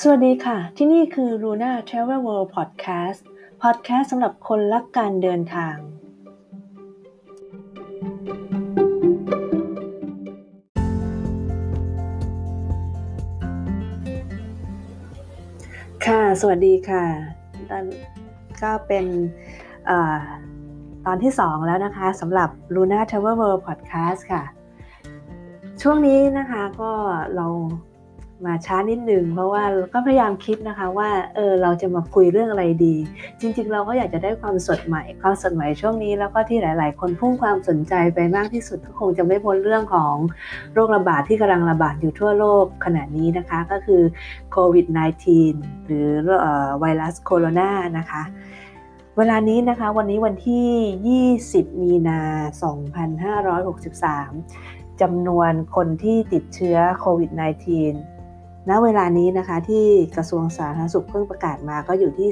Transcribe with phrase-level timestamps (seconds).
[0.00, 3.20] สวัสดีค่ะ ที่นี่คือ Luna Travel World Podcast
[3.62, 5.76] Podcast สำหรับคนรักการเดินทาง
[16.06, 17.04] ค่ะ สวัสดีค่ะ
[17.70, 17.84] ตอน
[18.62, 19.06] ก็เป็น
[19.88, 19.90] อ
[21.06, 24.42] ตอนที่ 2 แล้วนะคะสำหรับ Luna Travel World Podcast ค่ะ
[25.82, 26.92] ช่วงนี้นะคะก็
[27.36, 27.48] เรา
[28.46, 29.62] มาช้านิดนึงเพราะว่า
[29.94, 32.96] ก็พยายามคิดนะคะว่าเออเราจะมาคุยเรื่องอะไรดี
[33.40, 40.14] จริง ๆ เราก็อยากจะได้ความสดใหม่ความสดใหม่ช่วงนี้ แล้วก็ที่หลาย ๆ คนพุ่งความสนใจไปมากที่สุดก็คงจะไม่พ้นเรื่องของ
[40.72, 44.02] โรคระบาดที่กำลังระบาดอยู่ทั่วโลกขณะนี้นะคะก็คือ
[44.52, 44.86] โควิด
[45.36, 46.08] -19 หรือ
[46.80, 48.22] ไวรัสโคโรนานะคะ
[49.18, 52.20] เวลานี้นะคะวันนี้วันที่ 20 มีนา
[53.80, 58.13] 2563จำนวนคนที่ติดเชื้อโควิด -19
[58.70, 62.28] ณเวลานี้นะคะที่กระทรวงสาธารณสุขเพิ่งประกาศมาก็อยู่ที่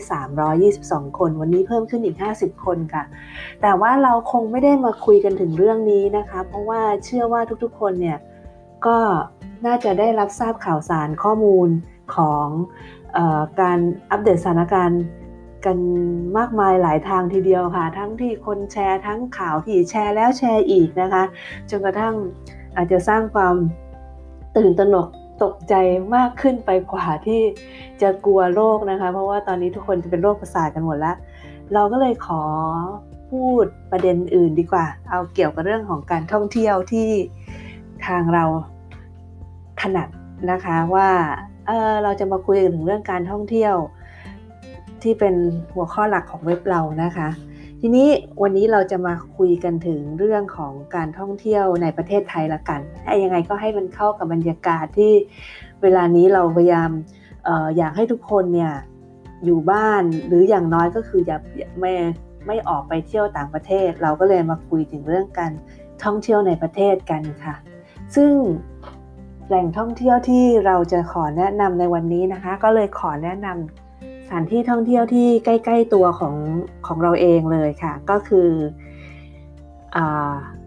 [0.75, 3.05] 322 คน วันนี้เพิ่มขึ้นอีก 50 คนค่ะ
[3.63, 8.19] แต่ว่าเราคงไม่ได้มาคุยกันถึงเรื่องนี้นะคะ เพราะว่าเชื่อว่าทุกๆ คนเนี่ย
[8.87, 8.99] ก็
[9.67, 11.69] น่าจะได้รับทราบข่าวสารข้อมูล
[12.15, 12.47] ของ
[13.17, 13.79] ออการ
[14.11, 15.03] อัปเดตสถานการณ์
[15.67, 15.79] กัน
[16.39, 21.23] มากมายหลายทางทีเดียวค่ะ ทั้งที่คนแชร์ทั้งข่าวที่แชร์แล้วแชร์อีกนะคะ
[21.71, 22.15] จนกระทั่ง
[22.77, 23.55] อาจจะสร้างความ
[24.57, 25.09] ตื่นตระหนก
[25.43, 25.75] ตกใจ
[26.17, 27.43] มากขึ้นไปกว่าที่
[28.03, 31.17] จะกลัวโรคนะคะ เพราะว่าตอนนี้ทุกคนจะเป็นโรคประสาทกันหมดแล้ว
[31.75, 32.43] เราก็เลยขอ
[33.31, 37.09] พูดประเด็นอื่นดีกว่า เอาเกี่ยวกับเรื่องของการท่องเที่ยวที่
[38.07, 38.45] ทางเรา
[39.81, 40.09] ถนัด
[40.51, 41.09] นะคะว่า
[41.67, 43.75] เเราจะมาคุยถึงเรื่องการท่องเที่ยว
[45.03, 45.35] ที่เป็น
[45.75, 47.29] หัวข้อหลักของเว็บเรานะคะ
[47.85, 48.09] ทีนี้
[48.43, 52.81] วันนี้เราจะมาคุยกันถึงเรื่องของการท่องเที่ยวในประเทศไทยละกัน
[53.23, 55.13] ยังไงก็ให้มันเข้ากับบรรยากาศที่
[55.83, 56.91] เวลานี้เราพยายาม
[57.47, 58.73] อออยากให้ทุกคนเนี่ย
[59.45, 61.39] อยู่บ้านหรืออย่างน้อยก็คืออย่า
[61.81, 61.93] ไม่
[62.47, 65.53] ไม่ออกไปเที่ยวต่างประเทศ เราก็เลยมาคุยถึงเรื่องการ
[66.05, 67.55] ท่องเที่ยวในประเทศกันค่ะ
[68.15, 68.33] ซึ่ง
[69.49, 73.82] แหล่งท่องเที่ยวที่เราจะขอแนะนำในวันนี้นะคะ ก็เลยขอแนะนำ
[74.33, 76.35] ถานที่ท่องเที่ยวที่ใกล้ ๆ ตัวของ
[76.87, 78.49] ของเราเองเลยค่ะ ก็คือ
[79.97, 79.99] อ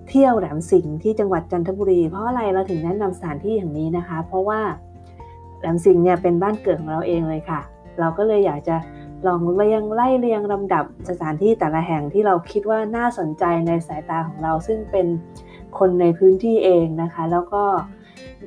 [0.10, 4.60] เที่ยวแหลมสิงห์ที่จังหวัดจันทบุรี เพราะอะไรเราถึงแนะนำสถานที่อย่างนี้นะคะ เพราะว่า
[5.60, 7.62] แหลมสิงห์เนี่ยเป็นบ้านเกิดของเราเองเลยค่ะ
[8.00, 8.76] เราก็เลยอยากจะ
[9.28, 15.08] ลองเรียงไล่เรียงลำดับสถานที่แต่ละแห่งที่เราคิดว่าน่าสนใจในสายตาของเรา ซึ่งเป็น
[15.78, 17.64] คนในพื้นที่เองนะคะ แล้วก็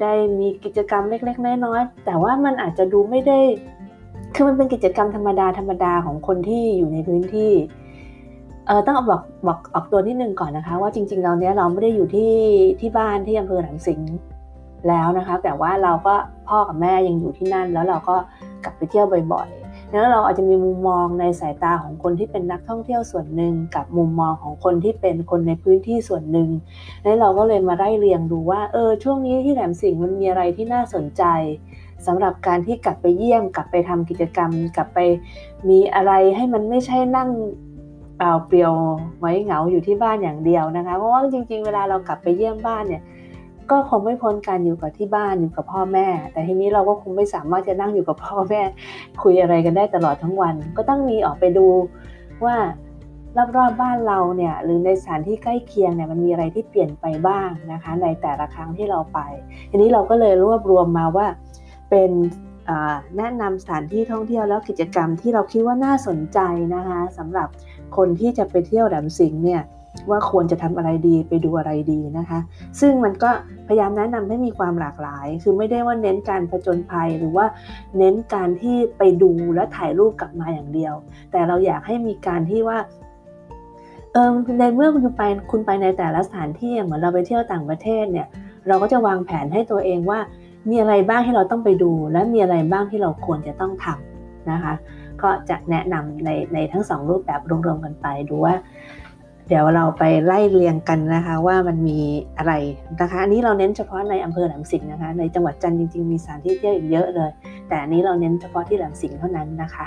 [0.01, 3.39] ได้มีกิจกรรมเล็ก ๆ น้อยๆแต่ว่ามันอาจจะดูไม่ได้
[4.35, 7.53] คือมันเป็นกิจกรรมธรรมดาธรรมดาของคนที่อยู่ในพื้นที่
[8.67, 12.33] เออต้องอบอกบอกออกตัวนิดนึงก่อนนะคะ ว่าจริงๆเราเนี้ยเราไม่ได้อยู่ที่
[12.81, 14.11] ที่บ้านที่อำเภอหลังสิงห์
[14.89, 16.15] แล้วนะคะ แต่ว่าเราก็
[16.49, 18.17] พ่อกับแม่ยังอยู่ที่นั่น แล้วเราก็
[18.65, 26.49] กลับไปเที่ยวบ่อยๆแล้วเราอาจจะมีมุมมองในสายตาของคนที่เป็นนักท่องเที่ยวส่วนหนึ่งกับมุมมองของคนที่เป็นคนในพื้นที่ส่วนหนึ่ง
[27.05, 31.23] แล้วเราก็เลยมาไล่เรียงดูว่าเออช่วงนี้ที่แหลมสิงห์มันมีอะไรที่น่าสนใจ
[32.07, 34.99] สำหรับการที่กลับไปเยี่ยมกลับไปทำกิจกรรม กลับไป
[35.69, 37.29] มีอะไรให้มันไม่ใช่นั่ง
[38.17, 38.75] เปล่าเปลี่ยว
[39.21, 43.03] ไว้เหงาอยู่ที่บ้านอย่างเดียวนะคะ เพราะว่าจริง ๆ เวลาเรากลับไปเยี่ยมบ้านเนี่ย
[43.71, 48.63] ก็คงไม่พ้นการอยู่กับที่บ้านอยู่กับพ่อแม่ แต่ทีนี้เราก็คงไม่สามารถจะนั่งอยู่กับพ่อแม่
[49.23, 51.67] คุยอะไรกันได้ตลอดทั้งวัน ก็ต้องมีออกไปดู
[52.45, 52.57] ว่า
[53.57, 59.19] รอบๆบ้านเราเนี่ยหรือในสถานที่ใกล้เคียงเนี่ยมันมีอะไรที่เปลี่ยนไปบ้างนะคะ ในแต่ละครั้งที่เราไป
[59.71, 61.27] ทีนี้เราก็เลยรวบรวมมาว่า
[61.91, 62.11] เป็น
[63.17, 66.39] แนะนำสถานที่ท่องเที่ยวแล้วกิจกรรมที่เราคิดว่าน่าสนใจ
[66.75, 67.49] นะคะสำหรับ
[67.97, 69.63] คนที่จะไปเที่ยวแหลมสิงห์เนี่ย
[70.11, 72.39] ว่าควรจะทำอะไรดีไปดูอะไรดีนะคะ
[72.81, 73.31] ซึ่งมันก็
[73.69, 77.47] พยายามแนะนำให้มีความหลากหลาย คือไม่ได้ว่าเน้นการผจญภัยหรือว่า
[77.99, 80.95] เน้นการที่ไปดูและถ่ายรูปกลับมาอย่างเดียว
[81.33, 82.79] แต่เราอยากให้มีการที่ว่า
[84.13, 88.27] เออในเมื่อคุณไปคุณไปในแต่ละสถานที่เหมือนเราไปเที่ยวต่างประเทศเนี่ย
[88.69, 90.21] เราก็จะวางแผนให้ตัวเองว่า
[90.71, 94.75] มีอะไรบ้างที่เราต้องไปดู และมีอะไรบ้างที่เราควรจะต้องทำนะคะ
[95.23, 98.55] ก็จะแนะนำในในทั้งสองรูปแบบรวมๆกันไปดูว่า
[99.49, 101.99] เดี๋ยวเราไปไล่เรียงกันนะคะ ว่ามันมี
[102.39, 102.53] อะไร
[103.01, 107.31] นะคะอันนี้เราเน้นเฉพาะในอำเภอแหลมสิงห์นะคะ ในจังหวัดจันทร์จริงๆมีสถานที่เที่ยวอีกเยอะเลย
[107.69, 109.87] แต่อันนี้เราเน้นเฉพาะที่แหลมสิงห์เท่านั้นนะคะ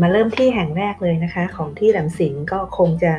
[0.00, 3.12] มาเริ่มที่แห่งแรกเลยนะคะ ของที่แหลมสิงห์ก็คงจะ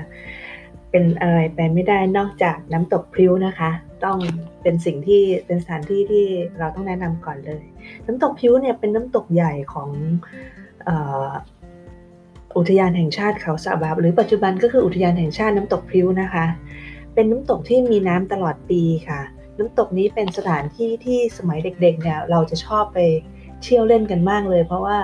[0.92, 3.70] เป็นอะไรไปไม่ได้นอกจากน้ำตกพริ้วนะคะ
[4.06, 4.18] ต้อง
[4.62, 6.26] เป็นสิ่งที่เป็นสถานที่ที่
[6.60, 7.64] เราต้องแนะนำก่อนเลย
[8.06, 9.90] น้ำตกพริ้วเนี่ยเป็นน้ำตกใหญ่ของ
[12.58, 16.46] อุทยานแห่งชาติเขาสะบาบหรือปัจจุบันก็คืออุทยานแห่งชาติน้ำตกพริ้วนะคะ
[17.14, 19.22] เป็นน้ำตกที่มีน้ำตลอดปีค่ะ
[19.58, 23.00] น้ำตกนี้เป็นสถานที่ที่สมัยเด็กๆเนี่ยเราจะชอบไป
[23.64, 24.98] เที่ยวเล่นกันมากเลย เพราะว่า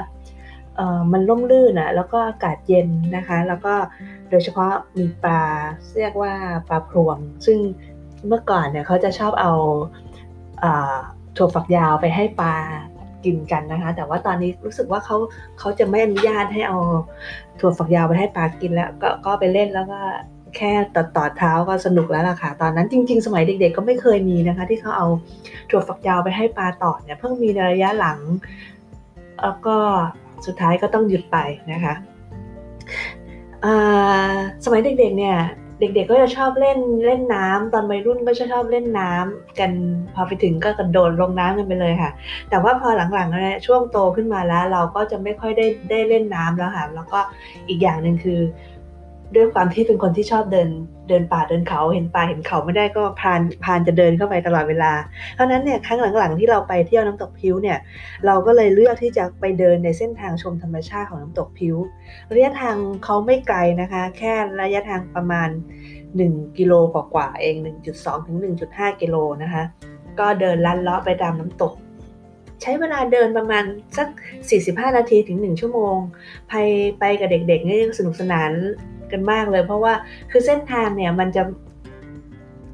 [1.11, 3.73] มันร่มรื่นอะแล้วก็อากาศเย็นนะคะ แล้วก็
[4.29, 5.41] โดยเฉพาะมีปลา
[5.97, 6.33] เรียกว่า
[6.67, 7.57] ปลาพรวงซึ่ง
[8.27, 9.53] เมื่อก่อนเนี่ยเขาจะชอบเอา
[11.37, 12.55] ถั่วฝักยาวไปให้ปลา
[13.25, 15.17] กินกันนะคะ แต่ว่าตอนนี้รู้สึกว่าเขา
[15.59, 16.77] เขาจะไม่อนุญาตให้เอา
[17.59, 19.99] ถั่วฝักยาวไปให้ปลากินแล้วก็ก็ไปเล่นแล้วก็
[20.57, 25.07] แค่ต่อต่อเท้าก็สนุกแล้วล่ะค่ะ ตอนนั้นจริง ๆ สมัยเด็ก ๆ ก็ไม่เคยมีนะคะ ที่เขาเอา
[25.69, 28.19] ถั่วฝักยาวไปให้ปลาต่อเนี่ยเพิ่งมีในระยะหลัง
[29.41, 29.77] แล้วก็
[30.45, 31.37] สุดท้ายก็ต้องหยุดไป
[31.71, 31.93] นะคะ
[34.65, 35.37] สมัยเด็กๆเนี่ย
[35.79, 39.71] เด็กๆก็จะชอบเล่นเล่นน้ำตอนวัยรุ่นก็จะชอบเล่นน้ำกัน
[40.13, 42.11] พอไปถึงก็กระโดดลงน้ำกันไปเลยค่ะ
[42.49, 47.19] แต่ว่าพอหลังๆเนี่ยช่วงโตขึ้นมาแล้ว เราก็จะไม่ค่อยได้ได้เล่นน้ำแล้วค่ะแล้วก็
[47.67, 48.39] อีกอย่างหนึ่งคือ
[49.35, 50.69] ด้วยความที่เป็นคนที่ชอบเดิน
[51.09, 54.91] เดินป่าเดินเขาเห็นป่าเห็นเขาไม่ได้ก็พานพานจะเดินเข้าไปตลอดเวลา
[55.33, 57.77] เพราะนั้นเนี่ยครั้งหลังๆที่เราไปเที่ยวน้ำตกพิ้วเนี่ย
[58.25, 61.75] เราก็เลยเลือกที่จะไปเดินในเส้นทางชมธรรมชาติของน้ำตกพิ้ว
[62.33, 65.49] ระยะทางเขาไม่ไกลนะคะ แค่ระยะทางประมาณ
[66.03, 67.55] 1 กิโลกว่าๆเอง
[67.91, 68.37] 1.2 ถึง
[68.69, 69.63] 1.5 กิโลนะคะ
[70.19, 71.73] ก็เดินลัดเลาะไปตามน้ำตก
[72.61, 73.63] ใช้เวลาเดินประมาณ
[73.97, 74.07] สัก
[74.51, 75.95] 45 นาทีถึง 1 ชั่วโมง
[76.49, 76.53] ไป
[76.99, 78.51] ไปกับเด็กๆนี่ยสนุกสนาน
[79.13, 79.93] กันมากเลย เพราะว่า
[80.31, 81.43] คือเส้นทางเนี่ยมันจะ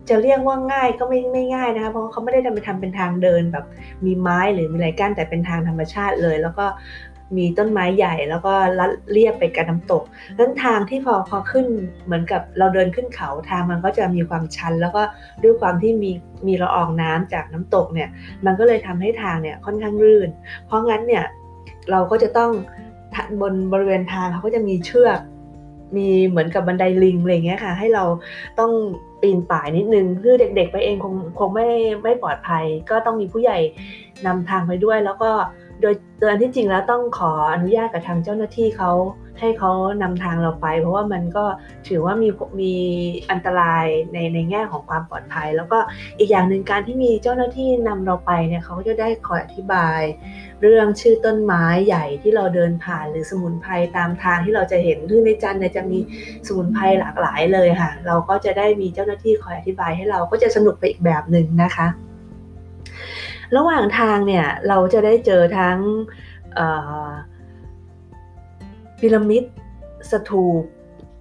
[0.09, 3.65] จะเรียกว่าง่ายก็ไม่ไม่ง่ายนะคะเพราะเขาไม่ได้ทำไปทำเป็นทางเดินแบบ
[4.05, 6.65] มีไม้หรือมีอะไรกั้นแต่เป็นทางธรรมชาติเลย แล้วก็
[7.37, 10.03] มีต้นไม้ใหญ่แล้วก็ลัดเรียบไปกับน้ำตก
[10.37, 11.65] นั้นทางที่พอพอขึ้น
[12.05, 15.03] เหมือนกับเราเดินขึ้นเขาทางมันก็จะมีความชัน แล้วก็
[15.43, 16.11] ด้วยความที่มี
[16.47, 18.09] มีละอองน้ำจากน้ำตกเนี่ย
[18.45, 20.29] มันก็เลยทำให้ทางเนี่ยค่อนข้างรื่น
[20.65, 21.23] เพราะงั้นเนี่ย
[21.91, 22.51] เราก็จะต้อง
[23.41, 25.19] บนบริเวณทางเขาก็จะมีเชือก
[25.97, 28.03] มีเหมือนกับบันไดลิงอะไรเงี้ยค่ะ ให้เรา
[28.59, 28.71] ต้อง
[29.21, 31.67] ปีนป่ายนิดนึงคือเด็ก ๆ ไปเองคงคงไม่
[32.03, 33.57] ไม่ปลอดภัย ก็ต้องมีผู้ใหญ่
[34.25, 35.31] นำทางไปด้วย แล้วก็
[35.81, 38.91] โดยโดยที่จริงแล้วต้องขออนุญาตกับทางเจ้าหน้าที่เขา
[39.39, 39.71] ให้เขา
[40.01, 41.45] นำทางเราไป เพราะว่ามันก็
[41.87, 42.29] ถือว่ามี
[42.61, 42.73] มี
[43.31, 45.79] อันตรายในในแง่ของความปลอดภัย แล้วก็
[46.19, 50.01] อีกอย่างหนึ่งการที่มีเจ้าหน้าที่นำเราไปเนี่ยเขาก็จะได้คอยอธิบาย
[50.61, 55.99] เรื่องชื่อต้นไม้ใหญ่ที่เราเดินผ่านหรือสมุนไพรตามทางที่เราจะเห็นที่ในจันเนี่ยจะมี
[56.47, 61.87] สมุนไพรหลากหลายเลยค่ะ เราก็จะได้มีเจ้าหน้าที่คอยอธิบายให้เราก็จะสนุกไปอีกแบบหนึ่งนะคะ
[63.57, 65.79] ระหว่างทางเนี่ยเราจะได้เจอทั้ง
[68.99, 69.43] พีระมิด
[70.11, 70.63] สถูป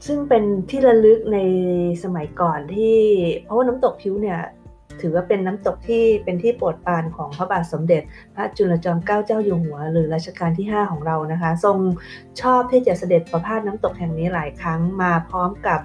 [0.07, 1.39] ซึ่งเป็นที่ระลึกใน
[2.05, 2.97] สมัยก่อนที่
[3.45, 4.41] เพราะว่าน้ำตกพิ้วเนี่ย
[5.01, 8.03] ถือว่าเป็นน้ำตกที่เป็นที่โปรดปรานของพระบาทสมเด็จ
[8.35, 11.79] พระจุลจอมเกล้าเจ้าอยู่หัว หรือรัชกาลที่ 5 ของเรานะคะ ทรง
[12.41, 15.81] ชอบที่จะเสด็จประพาสน้ำตกแห่งนี้หลายครั้งมาพร้อมกับ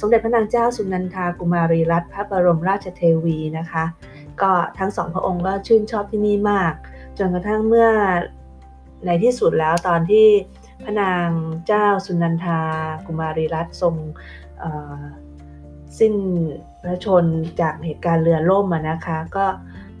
[0.00, 3.84] สมเด็จพระนางเจ้าสุนันทากุมารีรัตน์พระบรมราชเทวีนะคะ
[4.42, 6.72] ก็ทั้งสองพระองค์ก็ชื่นชอบที่นี่มาก
[7.18, 7.88] จนกระทั่งเมื่อ
[9.06, 10.26] ในที่สุดแล้วตอนที่
[10.84, 11.28] พระนาง
[11.66, 12.60] เจ้าสุนันทา
[13.06, 13.94] กุมารีรัตน์ทรง
[15.98, 16.14] สิ้น
[16.82, 17.24] พระชน
[17.60, 19.46] จากเหตุการณ์เรือล่มนะคะ ก็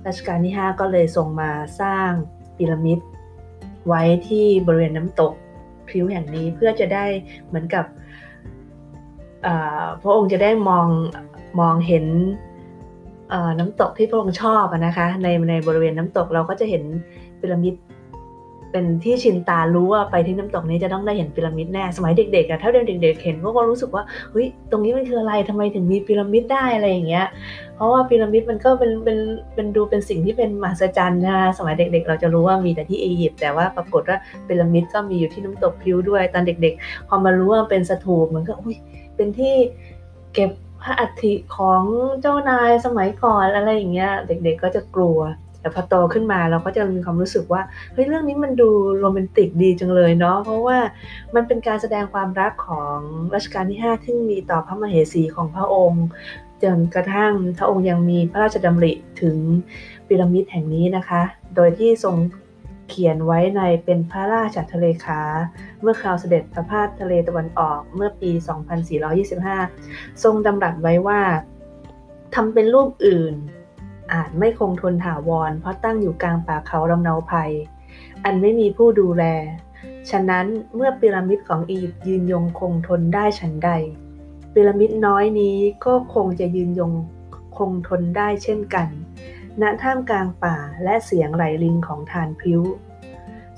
[0.06, 1.50] รัชกาลที่ 5 ก็เลยส่งมา
[1.80, 2.10] สร้าง
[2.56, 2.98] พีระมิด
[3.86, 5.32] ไว้ที่บริเวณน้ำตก
[5.88, 7.04] พิ้วแห่งนี้เพื่อจะได้
[7.46, 7.84] เหมือนกับ
[10.02, 10.88] พระองค์จะได้มอง
[11.60, 12.06] มองเห็น
[13.58, 16.82] น้ำตกที่พระองค์ชอบนะคะในในบริเวณน้ำตกเราก็จะเห็น
[17.40, 17.74] พีระมิด
[18.72, 27.26] เป็นที่ชินตารู้ว่าไปที่น้ำตกนี้จะต้องได้เห็นพีระมิดแน่สมัยเด็กๆอะถ้าเด็กๆเห็นก็รู้สึกว่าเฮ้ยตรงนี้มันคืออะไรทำไมถึงมีพีระมิดได้อะไรอย่างเงี้ย
[27.76, 29.18] เพราะว่าพีระมิดมันก็เป็นเป็น
[29.54, 38.76] เป็นดูเป็นสิ่งที่เป็นมหัศจรรย์นะสมัยเด็ก ๆ เราจะรู้ว่ามีแต่ที่อียิปต์แต่ว่าปรากฏว่าพีระมิดก็มีอยู่ที่น้ำตกพิวด้วย ตอนเด็ก ๆ พอมารู้ว่าเป็นสถูปเหมือนก็อุ้ย
[39.16, 39.54] เป็นที่
[40.34, 40.50] เก็บ
[40.82, 41.82] พระอัฐิของ
[42.20, 45.18] เจ้านายสมัยก่อนอะไรอย่างเงี้ย เด็กๆก็จะกลัว
[45.62, 50.78] แต่พอโตขึ้นมาเราก็จะมีความรู้สึกว่าเฮ้ยเรื่องนี้มันดูโรแมนติกดีจังเลยเนาะเพราะว่า
[51.34, 52.98] มันเป็นการแสดงความรักของ
[53.34, 56.04] รัชกาลที่ 5 ที่มีต่อพระมเหสีของพระองค์
[56.62, 59.36] จนกระทั่งพระองค์ยังมีพระราชดำริถึง
[60.06, 61.22] พีระมิดแห่งนี้นะคะ
[61.56, 62.16] โดยที่ทรง
[62.88, 65.20] เขียนไว้ในเป็นพระราชทะเลขา
[65.80, 68.30] เมื่อคราวเสด็จประพาสทะเลตะวันออกเมื่อปี
[69.06, 71.20] 2425 ทรงดำรัสไว้ว่า
[72.34, 73.34] ทำเป็นรูปอื่น
[74.12, 77.52] อาจไม่คงทนถาวร เพราะตั้งอยู่กลางป่าเขาลำเนาภัย
[78.24, 79.24] อันไม่มีผู้ดูแล
[80.10, 83.70] ฉะนั้นเมื่อพีระมิดของอียิปต์ยืนยงคงทนได้ฉันใด
[84.52, 86.92] พีระมิดน้อยนี้ก็คงจะยืนยง
[87.56, 88.88] คงทนได้เช่นกัน
[89.62, 92.60] ณ ท่ามกลางป่าและเสียงไหลลิงของทานพิ้ว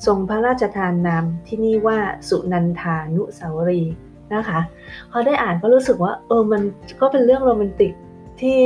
[0.07, 3.83] ทรงพระราชทานนามที่นี่ว่าสุนันทานุสาวรี
[4.35, 4.61] นะคะ
[5.11, 6.63] พอได้อ่านก็รู้สึกว่าเออมัน
[7.01, 7.93] ก็เป็นเรื่องโรแมนติก
[8.41, 8.63] ที่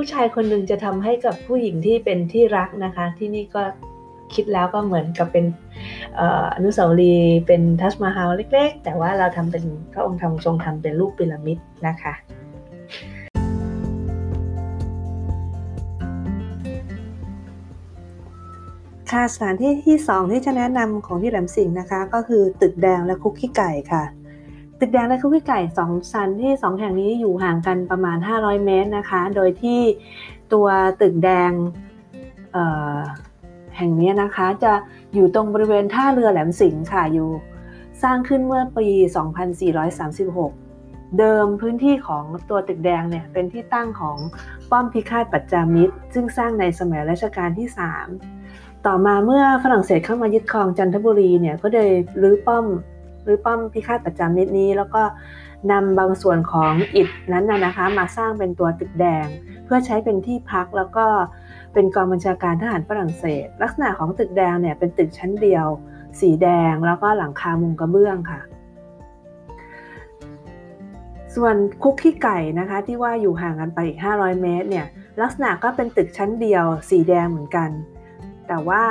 [0.00, 3.62] ผู้ชายคนหนึ่งจะทำให้กับผู้หญิงที่เป็นที่รักนะคะ ที่นี่ก็
[4.34, 5.44] คิดแล้วก็เหมือนกับเป็น
[6.54, 12.14] อนุสาวรีย์เป็นทัชมาฮาลเล็ก ๆ แต่ว่าเราทำเป็นพระองค์ทำทรงทำเป็นรูปพีระมิดนะคะ
[19.10, 24.04] ค่ะสถานที่ที่ 2 ที่จะแนะนำของที่แหลมสิงห์นะคะ ก็คือตึกแดงและคุกขี้ไก่ค่ะ
[24.80, 29.80] ตึกแดงและคุกขี้ไก่2ชั้นที่ 2 แห่งนี้อยู่ห่างกันประมาณ 500 เมตรนะคะ โดยที่
[30.52, 30.66] ตัว
[31.00, 31.52] ตึกแดง
[33.76, 34.72] แห่งนี้นะคะ จะ
[35.14, 37.28] อยู่ตรงบริเวณท่าเรือแหลมสิงห์ค่ะอยู่
[38.02, 38.88] สร้างขึ้นเมื่อปี
[40.62, 44.16] 2436 เดิมพื้นที่ของตัวตึกแดงเนี่ยเป็นที่ตั้งของ
[44.70, 47.68] ป้อมพิฆาตปัจจามิตร ซึ่งสร้างในสมัยรัชกาลที่
[48.26, 51.90] 3 ต่อมาเมื่อฝรั่งเศสเข้ามายึดครองจันทบุรีเนี่ยก็เลย
[52.22, 52.66] รื้อป้อม
[53.28, 55.02] รือป้อมพิฆาตปัจจามิตรนี้ แล้วก็
[55.72, 59.26] นำบางส่วนของอิฐนั้นนะคะ มาสร้างเป็นตัวตึกแดง
[59.64, 61.06] เพื่อใช้เป็นที่พักแล้วก็
[61.72, 65.66] เป็นกองบัญชาการทหารฝรั่งเศส ลักษณะของตึกแดงเนี่ยเป็นตึกชั้นเดียว
[66.20, 68.40] สีแดงแล้วก็หลังคามุงกระเบื้องค่ะ
[71.34, 74.86] ส่วนคุกขี้ไก่นะคะที่ว่าอยู่ห่างกันไปอีก 500 เมตรเนี่ย
[75.20, 77.70] ลักษณะก็เป็นตึกชั้นเดียวสีแดงเหมือนกัน
[78.48, 78.82] แต่ว่า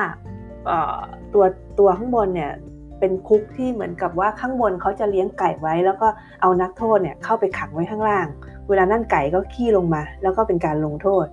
[1.34, 1.46] ตัว
[1.79, 2.51] ตัวข้างบนเนี่ย
[3.00, 6.08] เป็นคุกที่เหมือนกับว่าข้างบนเขาจะเลี้ยงไก่ไว้ แล้วก็
[6.42, 8.27] เอานักโทษเนี่ยเข้าไปขังไว้ข้างล่าง
[8.70, 11.25] เวลานั่นไก่ก็ขี้ลงมา แล้วก็เป็นการลงโทษ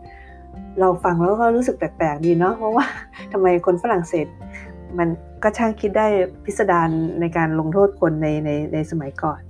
[0.80, 2.87] เราฟังแล้วก็รู้สึกแปลกๆดีเนาะเพราะว่า
[3.33, 4.26] ทำไมคนฝรั่งเศส
[4.99, 5.09] มัน
[5.42, 6.06] ก็ช่างคิดได้
[6.44, 6.88] พิสดาร
[7.21, 9.40] ในการลงโทษคนในในในสมัยก่อน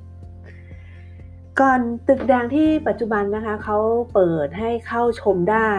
[1.60, 3.78] ก่อนตึกแดงที่ปัจจุบันนะคะเขา
[4.14, 5.70] เปิดให้เข้าชมได้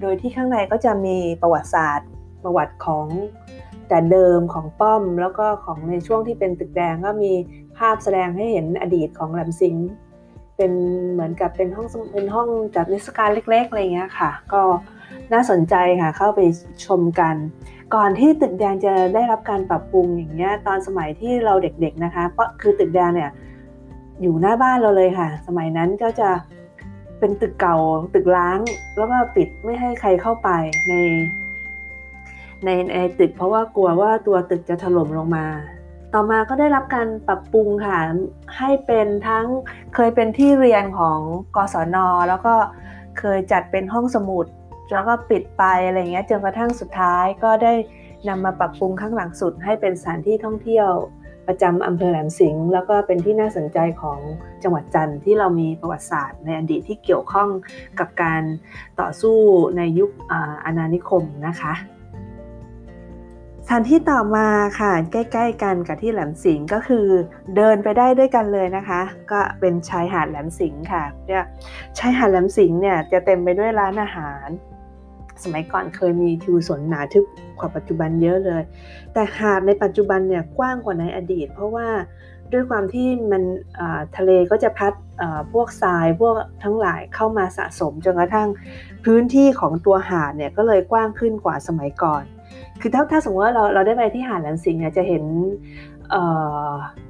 [0.00, 2.08] โดยที่ข้างในก็จะมีประวัติศาสตร์
[2.44, 3.06] ประวัติของ
[3.92, 7.32] แต่เดิมของป้อมแล้วก็ของในช่วงที่เป็นตึกแดงก็มี
[7.78, 9.88] ภาพแสดงให้เห็นอดีตของแหลมสิงห์
[10.56, 10.72] เป็น
[11.12, 14.62] เหมือนกับเป็นห้องเป็นห้องจัดนิทรรศการเล็กๆอะไรเงี้ยค่ะ ก็
[15.32, 16.40] น่าสนใจค่ะเข้าไป
[16.86, 17.34] ชมกัน
[17.94, 23.30] ก่อนที่ตึกแดงจะได้รับการปรับปรุงอย่างเงี้ยตอนสมัยที่เราเด็กๆนะคะเพราะคือตึกแดงเนี่ย
[24.20, 26.30] อยู่หน้าบ้านเราเลยค่ะ สมัยนั้นก็จะ
[27.18, 27.76] เป็นตึกเก่า
[28.14, 28.58] ตึกล้าง
[28.96, 30.48] แล้วก็ปิดไม่ให้ใครเข้าไป
[30.88, 30.94] ใน
[32.64, 35.46] ในในตึกเพราะว่ากลัวว่าตัวตึกจะถล่มลงมา
[36.14, 37.98] ต่อมาก็ได้รับการปรับปรุงค่ะ
[38.58, 39.46] ให้เป็นทั้ง
[39.94, 41.18] เคยเป็นที่เรียนของ
[41.56, 41.96] กศน
[42.28, 42.54] แล้วก็
[43.18, 44.46] เคยจัดเป็นห้องสมุด
[44.92, 47.74] แล้วก็ปิดไปอะไรเงี้ยจนกระทั่งสุดท้ายก็ได้
[48.28, 50.90] นำมาปรับปรุงข้างหลังสุด ให้เป็นสถานที่ท่องเที่ยว
[51.48, 54.18] ประจำอำเภอแหลมสิงห์แล้วก็เป็นที่น่าสนใจของ
[54.62, 57.48] จังหวัดจันทร์ที่เรามีประวัติศาสตร์ในอดีตที่เกี่ยวข้อง
[58.00, 58.42] กับการ
[59.00, 59.36] ต่อสู้
[59.76, 60.10] ในยุค
[60.64, 61.72] อาณานิคมนะคะ
[63.66, 64.48] สถานที่ต่อมา
[64.80, 67.06] ค่ะใกล้ ๆ กันกับที่แหลมสิงห์ก็คือ
[67.56, 69.00] เดินไปได้ด้วยกันเลยนะคะ
[69.30, 71.44] ก็เป็นชายหาดแหลมสิงห์ค่ะเนี่ย
[71.98, 74.48] ชายหาดแหลมสิงห์เนี่ยจะเต็มไปด้วยร้านอาหาร
[75.42, 77.24] สมัยก่อนเคยมีทิวสนหนาทึบ
[77.58, 78.62] กว่าปัจจุบันเยอะเลย
[79.12, 81.88] แต่หาดในปัจจุบันเนี่ยกว้างกว่าในอดีต เพราะว่า
[82.52, 83.42] ด้วยความที่มัน
[84.16, 84.92] ทะเลก็จะพัด
[85.52, 88.48] พวกทรายพวกทั้งหลายเข้ามาสะสมจนกระทั่ง
[89.04, 92.24] พื้นที่ของตัวหาดเนี่ยก็เลยกว้างขึ้นกว่าสมัยก่อน
[92.82, 95.24] คือถ้าถ้าสมมติว่าเราเราได้ไปที่หาดแหลมสิงห์เนี่ยจะเห็น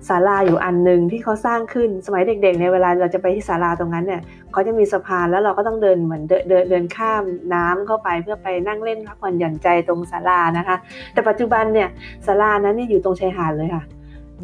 [0.08, 4.20] ศาลาอยู่อันหนึ่งที่เขาสร้างขึ้นสมัยเด็กๆในเวลาเราจะไปที่ศาลาตรงนั้นเนี่ย
[4.52, 7.22] เขาจะมีสะพานแล้วเราก็ต้องเดินเหมือนเดินเดินข้าม
[7.54, 10.76] น้ำเข้าไปเพื่อไปนั่งเล่นพักผ่อนหย่อนใจตรงศาลานะคะ
[11.12, 11.88] แต่ปัจจุบันเนี่ย
[12.26, 13.84] ศาลานั้นนี่อยู่ตรงชายหาดเลยค่ะ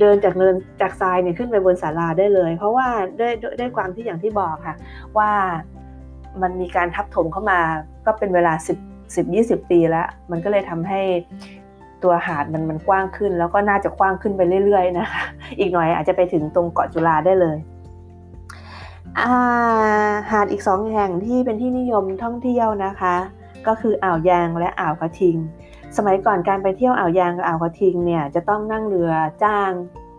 [0.00, 2.88] เดินจากเนินจากทรายเนี่ยขึ้นไปบนศาลาได้เลย เพราะว่า
[3.20, 4.76] ด้วยด้วยความที่อย่างที่บอกค่ะ
[5.18, 5.30] ว่า
[6.42, 7.60] มันมีการทับถมเข้ามา
[8.06, 11.00] ก็เป็นเวลา 10 10-20 ปีแล้ว มันก็เลยทำให้
[12.02, 15.22] ตัวหาดมันมันกว้างขึ้น แล้วก็น่าจะกว้างขึ้นไปเรื่อยๆนะคะ
[15.58, 17.58] อีกหน่อยอาจจะไปถึงตรงเกาะจุฬาได้เลย
[20.30, 23.16] หาดอีกสองแห่งที่เป็นที่นิยมท่องเที่ยวนะคะ
[23.66, 25.36] ก็คืออ่าวยางและอ่าวกระทิง
[25.96, 29.12] สมัยก่อนการไปเที่ยวอ่าวยางกับอ่าวกระทิงเนี่ยจะต้องนั่งเรือ
[29.42, 29.72] จ้าง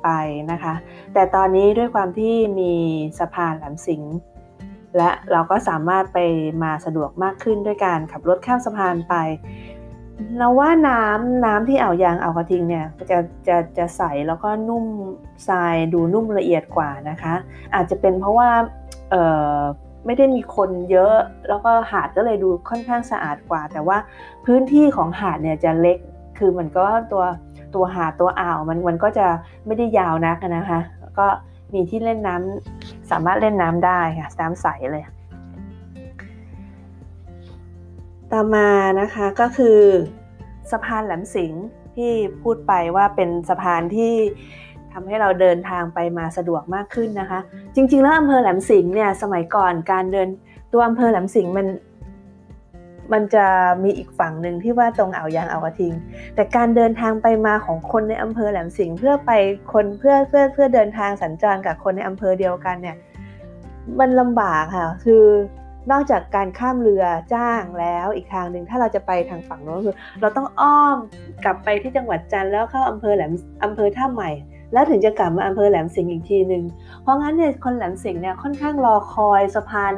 [0.04, 0.10] ไป
[0.52, 0.74] นะคะ
[1.14, 2.74] แต่ตอนนี้ด้วยความที่มี
[3.20, 4.14] สะพานแหลมสิงห์
[4.98, 6.20] และเราก็สามารถไป
[6.64, 9.16] มาสะดวกมากขึ้นด้วยการขับรถข้ามสะพานไป
[10.38, 14.86] เราว่าน้ำน้ำที่อ่าวยางอ่าวกระทิงเนี่ยจะจะจะใสแล้วก็นุ่ม
[15.48, 17.34] ทรายดูนุ่มละเอียดกว่านะคะ
[17.76, 18.50] อาจจะเป็นเพราะว่า
[19.12, 19.16] เอ
[19.56, 19.60] อ
[20.06, 21.16] ไม่ได้มีคนเยอะ
[21.50, 23.98] แล้วก็หาดก็เลยดูค่อนข้างสะอาดกว่า แต่ว่า
[24.46, 25.98] พื้นที่ของหาดเนี่ยจะเล็ก
[26.38, 27.24] คือมันก็ตัว
[27.76, 29.28] ตัวหาดตัวอ่าวมันมันก็จะ
[29.66, 30.80] ไม่ได้ยาวนักนะคะ
[31.20, 31.28] ก็
[31.74, 35.04] มีที่เล่นน้ำสามารถเล่นน้ำได้ค่ะน้ำใสเลย
[38.32, 38.68] ต่อมา
[39.02, 39.80] นะคะก็คือ
[40.72, 42.12] สะพานแหลมสิงห์ที่
[42.42, 44.14] พูดไปว่าเป็นสะพานที่
[44.94, 47.40] ทำให้เราเดินทางไปมาสะดวกมากขึ้นนะคะ
[47.76, 50.28] จริง ๆ แล้วอำเภอแหลมสิงห์เนี่ยสมัยก่อนการเดิน
[50.74, 51.68] ตัวอำเภอแหลมสิงห์มัน
[53.14, 53.46] มันจะ
[53.84, 55.94] มีอีกฝั่งหนึ่งที่ว่าตรงอ่าวยางอ่าวกระทิง
[56.36, 59.32] แต่การเดินทางไปมาของคนในอำเภอแหลมสิงห์เพื่อไป
[59.74, 62.98] คนเพื่อเพื่อเพื่อเดินทางสัญจรกับคนในอำเภอเดียวกันเนี่ย
[64.00, 65.26] มันลำบากค่ะ คือ
[65.92, 70.98] นอกจากการข้ามเรือจ้างแล้วอีกทางหนึ่งถ้าเราจะไปทางฝั่งโน้นคือ เราต้องอ้อม
[71.44, 73.32] กลับไปที่จังหวัดจันทร์แล้วเข้าอำเภอแหลม
[73.64, 74.32] อำเภอท่าใหม่
[74.74, 76.64] แล้วถึงจะกลับมาอำเภอแหลมสิงห์อีกทีหนึ่ง
[77.02, 79.94] เพราะงั้นเนี่ยคนแหลมสิงห์เนี่ยค่อนข้างรอคอยสะพาน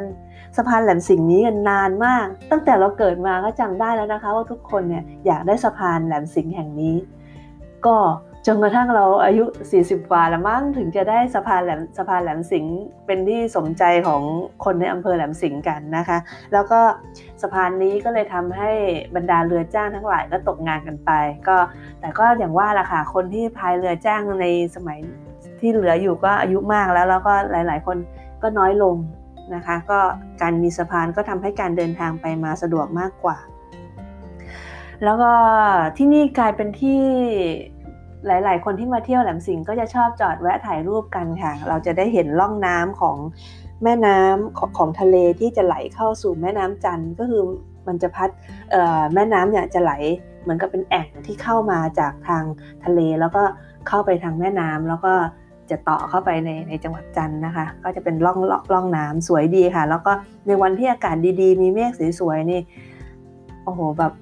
[0.58, 6.96] สะพานแหลมสิงห์นี้กันนานมาก ตั้งแต่เราเกิดมาก็จำได้แล้วนะคะ ว่าทุกคนเนี่ยอยากได้สะพานแหลมสิงห์แห่งนี้
[7.86, 7.98] ก็
[8.48, 9.46] จนกระทั่งเราอายุ
[9.78, 14.22] 40 กว่าแล้วมั้งถึงจะได้สะพานแหลมสะพานแหลมสิงห์เป็นที่สมใจของ
[14.64, 16.18] คนในอำเภอแหลมสิงห์กันนะคะ
[16.54, 16.80] แล้วก็
[17.42, 18.72] สะพานนี้ก็เลยทำให้
[19.16, 21.12] บรรดาเรือจ้างทั้งหลายก็ตกงานกันไป
[21.48, 21.58] ก็
[22.00, 25.00] แต่ก็อย่างว่าล่ะค่ะคนที่พายเรือจ้างในสมัย
[25.60, 27.98] ที่เหลืออยู่ก็อายุมากแล้วแล้วก็หลาย ๆ คน
[28.42, 28.96] ก็น้อยลง
[29.56, 30.00] นะคะ ก็
[30.42, 33.38] การมีสะพานก็ทำให้การเดินทางไปมาสะดวกมากกว่า
[35.04, 35.32] แล้วก็
[35.98, 37.02] ที่นี่กลายเป็นที่
[38.28, 43.18] หลาย ๆ คนที่มาเที่ยวแหลมสิงห์ก็จะชอบจอดแวะถ่ายรูปกันค่ะ เราจะได้เห็นล่องน้ำของ
[43.84, 47.42] แม่น้ำของของทะเลที่จะไหลเข้าสู่แม่น้ำจันทร์ก็คือ
[47.88, 48.30] มันจะพัด
[49.14, 49.92] แม่น้ำเนี่ยจะไหล
[50.42, 52.44] เหมือนกับเป็นแอ่งที่เข้ามาจากทาง
[52.86, 53.44] ทะเลแล้วก็
[53.88, 55.14] เข้าไปทางแม่น้ำแล้วก็
[55.72, 58.40] จะต่อเข้าไปในในจังหวัดจันทร์นะคะ ก็จะเป็นล่อง
[58.74, 60.12] ล่องน้ำสวยดีค่ะ แล้วก็
[60.48, 62.62] ในวันที่อากาศดีๆ มีเมฆสวยๆนี่
[63.64, 64.14] โอ้โหแบบ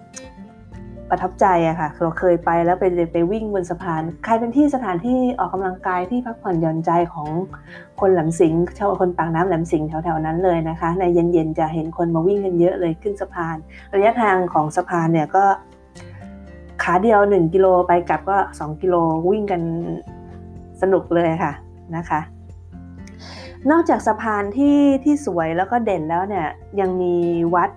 [1.10, 7.29] ประทับใจอะค่ะเราเคยไปแล้วไปไปวิ่งบนสะพานใครเป็นที่สถานที่ออกกำลังกายที่พักผ่อนหย่อนใจของ
[8.00, 13.56] คนแหลมสิงห์ชาวคนปากน้ำแหลมสิงห์แถวๆนั้นเลยนะคะ ในเย็นๆจะเห็นคนมาวิ่งกันเยอะเลยขึ้นสะพาน
[13.96, 15.46] ระยะทางของสะพานเนี่ยก็
[16.84, 18.96] ขาเดียว 1 กิโลไปกลับก็ 2 กิโล
[19.32, 19.62] วิ่งกัน
[20.81, 21.53] สนุกเลยค่ะ
[21.95, 22.21] นะคะ
[23.72, 26.48] นอกจากสะพานที่ที่สวยแล้วก็เด่นแล้วเนี่ย
[26.79, 27.15] ยังมี
[27.55, 27.70] วัด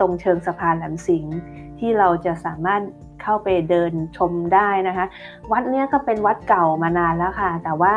[0.00, 1.36] ตรงเชิงสะพานแหลมสิงห์
[1.78, 2.82] ที่เราจะสามารถ
[3.22, 5.06] เข้าไปเดินชมได้นะคะ
[5.52, 7.94] วัดเนี้ยก็เป็นวัดเก่ามานานแล้วค่ะ แต่ว่า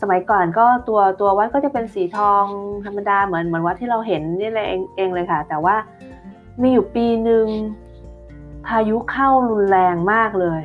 [0.00, 2.44] สมัยก่อนก็ตัวตัววัดก็จะเป็นสีทอง
[2.84, 5.76] ธรรมดาเหมือนเหมือนวัดที่เราเห็นนี่เลยเองเองเลยค่ะ แต่ว่า
[6.62, 7.46] มีอยู่ปีหนึ่ง
[8.66, 10.62] พายุเข้ารุนแรงมากเลย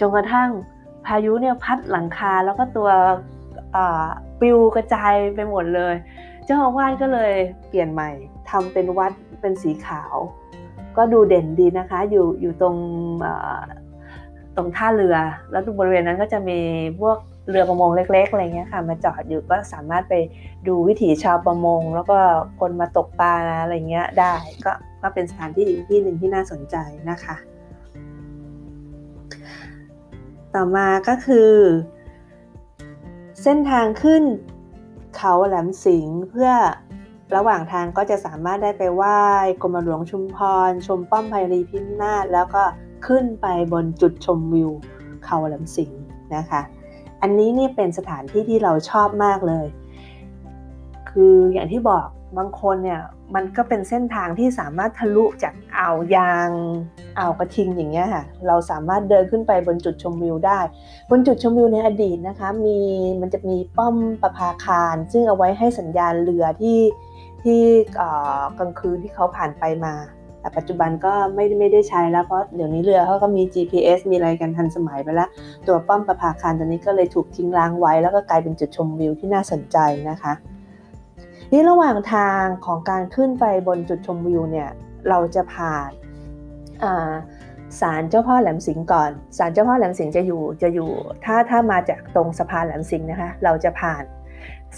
[0.00, 0.50] จนกระทั่ง
[1.08, 2.88] พายุเนี่ยพัดหลังคาแล้วก็ตัว
[4.40, 5.94] ปิวกระจายไปหมดเลย
[6.44, 7.32] เจ้าอาวาสก็เลย
[7.68, 8.10] เปลี่ยนใหม่
[8.50, 10.14] ทำเป็นวัดเป็นสีขาว
[10.96, 12.76] ก็ดูเด่นดีนะคะ อยู่อยู่ตรง
[14.56, 15.16] ตรงท่าเรือ
[15.50, 16.58] แล้วตรงบริเวณนั้นก็จะมี
[17.00, 17.18] พวก
[17.48, 20.14] เรือประมงเล็กๆอะไรเงี้ยค่ะมาจอดอยู่ก็สามารถไป
[20.68, 22.18] ดูวิถีชาวประมง แล้วก็
[22.60, 26.76] คนมาตกปลาอะไรเงี้ยได้ก็ก็เป็นสถานที่อีกที่หนึ่งที่น่าสนใจ
[27.10, 27.36] นะคะ
[30.54, 31.52] ต่อมาก็คือ
[33.42, 34.22] เส้นทางขึ้น
[35.16, 36.52] เขาแหลมสิงเพื่อ
[37.36, 39.20] ระหว่างทางก็จะสามารถได้ไปไหว้
[39.62, 42.62] กรมหลวงชุมพร ชมป้อมไพรีพิมนาศแล้วก็
[43.06, 44.70] ขึ้นไปบนจุดชมวิว
[45.24, 45.90] เขาแหลำสิง
[46.36, 46.60] นะคะ
[47.22, 49.66] อันนี้นี่เป็นสถานที่ที่เราชอบมากเลย
[51.10, 53.00] คืออย่างที่บอก บางคนเนี่ย
[53.34, 56.48] มันก็เป็นเส้นทางที่สามารถทะลุจากอ่าวยาง
[57.18, 60.60] อ่าวกระทิงอย่างเงี้ยค่ะเราสามารถเดินขึ้นไปบนจุดชมวิวได้
[61.10, 62.78] บนจุดชมวิวในอดีตนะคะมี
[63.20, 66.80] มันจะมีป้อมประภาคาร ซึ่งเอาไว้ให้สัญญาณเรือที่
[67.42, 67.60] ที่
[68.58, 69.94] กลางคืนที่เขาผ่านไปมา
[70.40, 75.28] แต่ปัจจุบันก็ไม่ไม่ได้ใช้แล้วเพราะเดี๋ยวนี้เรือเขาก็มี GPS มีอะไรกันทันสมัยไปแล้ว
[75.66, 79.78] ตัวป้อมประภาคารตัวนี้ก็เลยถูกทิ้งร้างไว้ แล้วก็กลายเป็นจุดชมวิวที่น่าสนใจ
[80.10, 80.32] นะคะ
[81.52, 84.70] นี่ระหว่างทางของการขึ้นไปบนจุดชมวิวเนี่ย
[85.08, 85.90] เราจะผ่าน
[87.80, 90.90] ศาลเจ้าพ่อแหลมสิงห์ก่อนศาลเจ้าพ่อแหลมสิงห์จะอยู่จะอยู่
[91.24, 94.02] ถ้าถ้ามาจากตรงสะพานแหลมสิงห์นะคะ เราจะผ่าน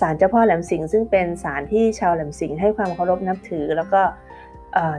[0.00, 4.02] ศาลเจ้าพ่อแหลมสิงห์ซึ่งเป็นศาลที่ชาวแหลมสิงห์ให้ความเคารพนับถือ แล้วก็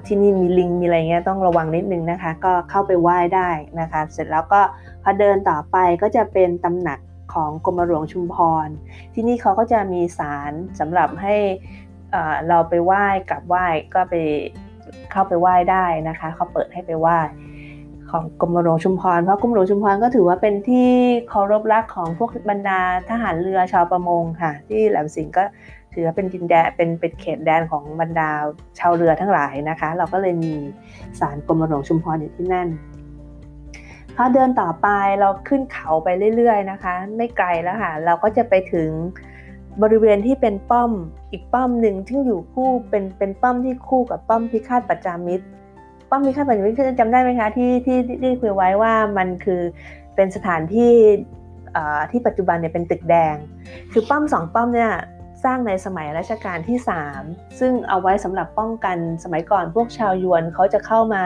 [0.08, 4.62] ที่นี่มีลิงมีอะไรเงี้ยต้องระวังนิดนึงนะคะ ก็เข้าไปไหว้ได้นะคะ เสร็จแล้วก็
[5.04, 7.00] พอเดินต่อไปก็จะเป็นตำหนัก
[7.34, 8.68] ของกรมหลวงชุมพร
[9.14, 11.36] ที่นี่เขาก็จะมีศาลสำหรับให้
[12.48, 14.16] เราไปไหว้กลับไหว้ก็ไป
[15.12, 17.20] เข้าไปไหว้ได้นะคะเขาเปิดให้ไปไหว้
[18.12, 20.92] ของกรมหลวงชุมพรเพราะกรมหลวงชุมพรก็ถือว่าเป็นที่
[21.30, 25.44] เคารพรักของพวกบรรดาทหารเรือชาวประมงค่ะ ที่แหลมสิงห์ก็
[25.94, 28.30] ถือว่าเป็นดินแดนเป็นเป็นเขตแดนของบรรดา
[28.80, 30.54] ชาวเรือทั้งหลายนะคะ เราก็เลยมี
[31.20, 32.68] ศาลกรมหลวงชุมพรอยู่ที่นั่น
[34.16, 34.88] พอเดินต่อไป
[35.20, 38.90] เราขึ้นเขาไปเรื่อยๆนะคะ ไม่ไกลแล้วค่ะ เราก็จะไปถึง
[39.82, 40.92] บริเวณที่เป็นป้อม
[41.32, 45.46] อีกป้อมหนึ่งที่งอยู่คู่เป็นเป็นป้อมที่คู่กับป้อมพิฆาตปัจจามิตร
[46.10, 49.62] ป้อมพิฆาตปัจจุบันจำได้ไหมคะที่ที่ที่คุยไว้ว่ามันคือ
[50.16, 50.94] เป็นสถานที่
[52.12, 53.36] ที่ปัจจุบันเนี่ยเป็นตึกแดง
[53.92, 54.92] คือป้อมสองป้อมเนี่ย
[55.44, 56.78] สร้างในสมัยรัชกาลที่
[57.18, 61.24] 3 ซึ่งเอาไว้สำหรับป้องกันสมัยก่อนพวกชาวยวนเขาจะเข้ามา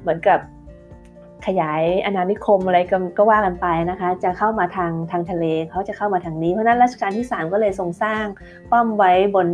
[0.00, 0.38] เหมือนกับ
[1.46, 2.78] ขยายอาณานิคมอะไร
[3.18, 8.24] ก็ว่ากันไปนะคะ จะเข้ามาทางทางทะเลเขาจะเข้ามาทางนี้ เพราะนั้นรัชกาลที่ 3 ก็เลยทรงสร้าง
[8.70, 9.48] ป้อมไว้บน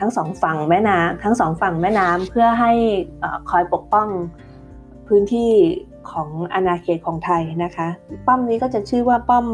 [0.00, 2.72] ทั้งสองฝั่งแม่น้ำทั้งสองฝั่งแม่น้ำเพื่อให้
[3.50, 4.08] คอยปกป้อง
[5.08, 5.52] พื้นที่
[6.10, 7.88] ของอาณาเขตของไทยนะคะ
[8.26, 9.46] ป้อมนี้ก็จะชื่อว่าป้อม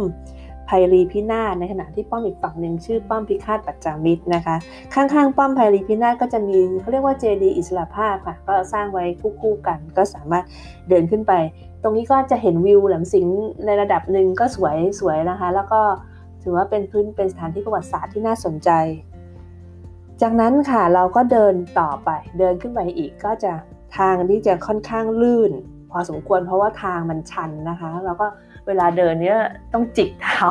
[0.93, 4.57] รีพินาศในขณะที่ป้อมอีกฝั่งหนึ่งชื่อป้อมพิฆาตปัจจามิตรนะคะ
[4.95, 9.05] ข้างๆ ป้อมไพรีพินาศก็จะมีเขาเรียกว่าเจดีอิสระภาพค่ะ ก็สร้างไว้
[9.41, 10.45] คู่ๆกัน ก็สามารถ
[10.89, 11.33] เดินขึ้นไป
[11.83, 15.81] ตรงนี้ก็จะเห็นวิวแหลมสิงห์ในระดับหนึ่งก็สวยสวยนะคะ แล้วก็
[16.43, 18.71] ถือว่าเป็นพื้นเป็นสถานที่ประวัติศาสตร์ที่น่าสนใจ
[20.23, 23.53] จากนั้นค่ะเราก็เดินต่อไป เดินขึ้นไปอีกก็จะ
[23.99, 25.53] ทางที่จะค่อนข้างลื่น
[25.91, 28.27] พอสมควรเพราะว่าทางมันชันนะคะแล้วก็
[28.67, 29.39] เวลาเดินเนี้ย
[29.73, 30.47] ต้องจิกเท้า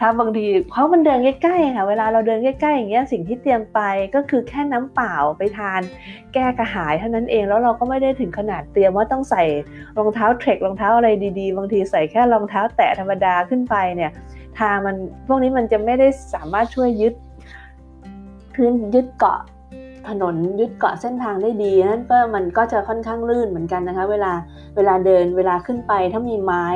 [0.00, 3.80] ถ้าบางทีเพราะมันเดินใกล้ๆค่ะ เวลาเราเดินใกล้ๆอย่างเงี้ยสิ่งที่เตรียมไป
[4.14, 5.80] ก็คือแค่น้ำเปล่าไปทาน
[6.34, 9.42] แก้กระหายเท่านั้นเองแล้วเราก็ไม่ได้ถึงขนาดเตรียมว่าต้องใส่
[9.98, 14.10] รองเท้าเทรครองเท้าอะไรดีๆ บางทีใส่แค่รองเท้าแตะธรรมดาขึ้นไปเนี่ย
[14.58, 17.14] ทางมันพวกนี้มันจะไม่ได้สามารถช่วยยึด
[18.54, 19.40] พื้นยึดเกาะ
[20.08, 24.32] ถนนยึดเกาะเส้นทางได้ดีนั้นก็มันก็จะค่อนข้างลื่นเหมือนกันนะคะ เวลา
[24.76, 26.66] เวลาเดินเวลาขึ้นไปถ้ามีไม้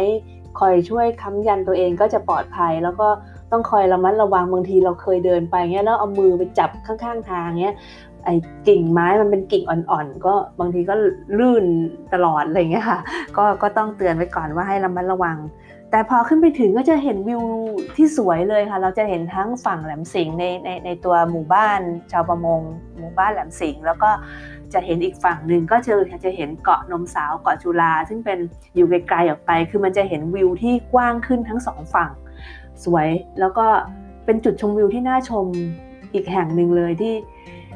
[0.58, 3.08] คอยช่วยค้ำยันตัวเองก็จะปลอดภัย แล้วก็
[3.52, 7.76] ต้องคอยระมัดระวังบางทีเราเคยเดินไปเงี้ยแล้วเอามือไปจับข้างๆทางเงี้ย
[8.24, 8.34] ไอ้
[8.68, 10.94] กิ่งไม้มันเป็นกิ่งอ่อนๆ ก็บางทีก็
[11.38, 11.64] ลื่น
[12.14, 13.00] ตลอดอะไรเงี้ยค่ะ
[13.36, 15.38] ก็ก็ต้องเตือนไว้ก่อนว่าให้ระมัดระวัง
[15.90, 17.42] แต่พอขึ้นไปถึงก็จะเห็นวิว
[17.96, 21.80] ที่สวยเลยค่ะ เราจะเห็นทั้งฝั่งแหลมสิงในในในตัวหมู่บ้าน
[22.12, 22.60] ชาวประมง
[22.98, 24.10] หมู่บ้านแหลมสิงแล้วก็
[24.74, 25.92] จะเห็นอีกฝั่งหนึ่งก็จะ
[26.24, 28.38] จะเห็นเกาะนมสาวเกาะจุฬาซึ่งเป็น
[28.74, 32.10] อยู่ไกลๆออกไป คือมันจะเห็นวิวที่กว้างขึ้นทั้งสองฝั่ง
[32.84, 33.08] สวย
[33.40, 33.66] แล้วก็
[34.24, 35.46] เป็นจุดชมวิวที่น่าชม
[36.14, 37.14] อีกแห่งหนึ่งเลยที่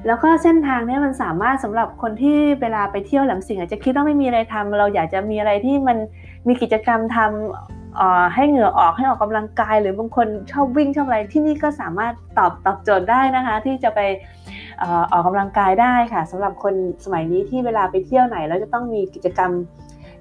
[0.07, 5.99] แล้วก็เส้นทางนี้มันสามารถสำหรับคนที่เวลาไปเที่ยวแหลมสิงห์อาจจะคิดว่าไม่มีอะไรทำเราอยากจะมีอะไรที่มัน
[6.49, 7.76] มีกิจกรรมทำ
[8.35, 14.01] ให้เหงื่อออกให้ออกกำลังกาย หรือบางคนชอบวิ่งชอบอะไรที่นี่ก็สามารถตอบตอบโจทย์ได้นะคะ ที่จะไป
[15.13, 19.51] ออกกำลังกายได้ค่ะสำหรับคนสมัยนี้ที่เวลาไปเที่ยวไหน แล้วจะต้องมีกิจกรรม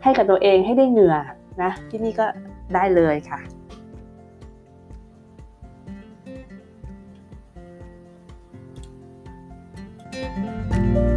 [0.04, 1.16] ให้กับตัวเองให้ได้เหงื่อ
[1.64, 2.26] นะที่นี่ก็
[2.74, 3.40] ได้เลยค่ะ
[10.94, 11.15] โอ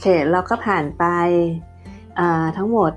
[0.00, 1.04] เค เราก็ผ่านไป
[2.56, 2.92] ทั้งหมด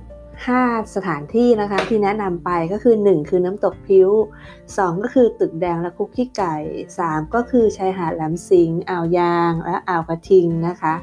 [0.45, 4.09] 5 สถานที่นะคะที่แนะนำไปก็คือ 1 คือน้ำตกพิ้ว
[4.57, 6.55] 2 ก็คือตึกแดงและคุกกี้ไก่
[6.97, 10.93] 3 ก็คือชายหาดแหลมสิงอ่าวยางและอ่าวกระทิงนะคะ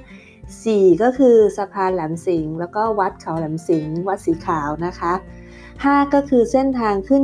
[0.46, 5.12] 4ก็คือสะพานแหลมสิงห์แล้วก็วัดเขาแหลมสิงห์วัดสีขาวนะคะ
[5.62, 7.22] 5 ก็คือเส้นทางขึ้น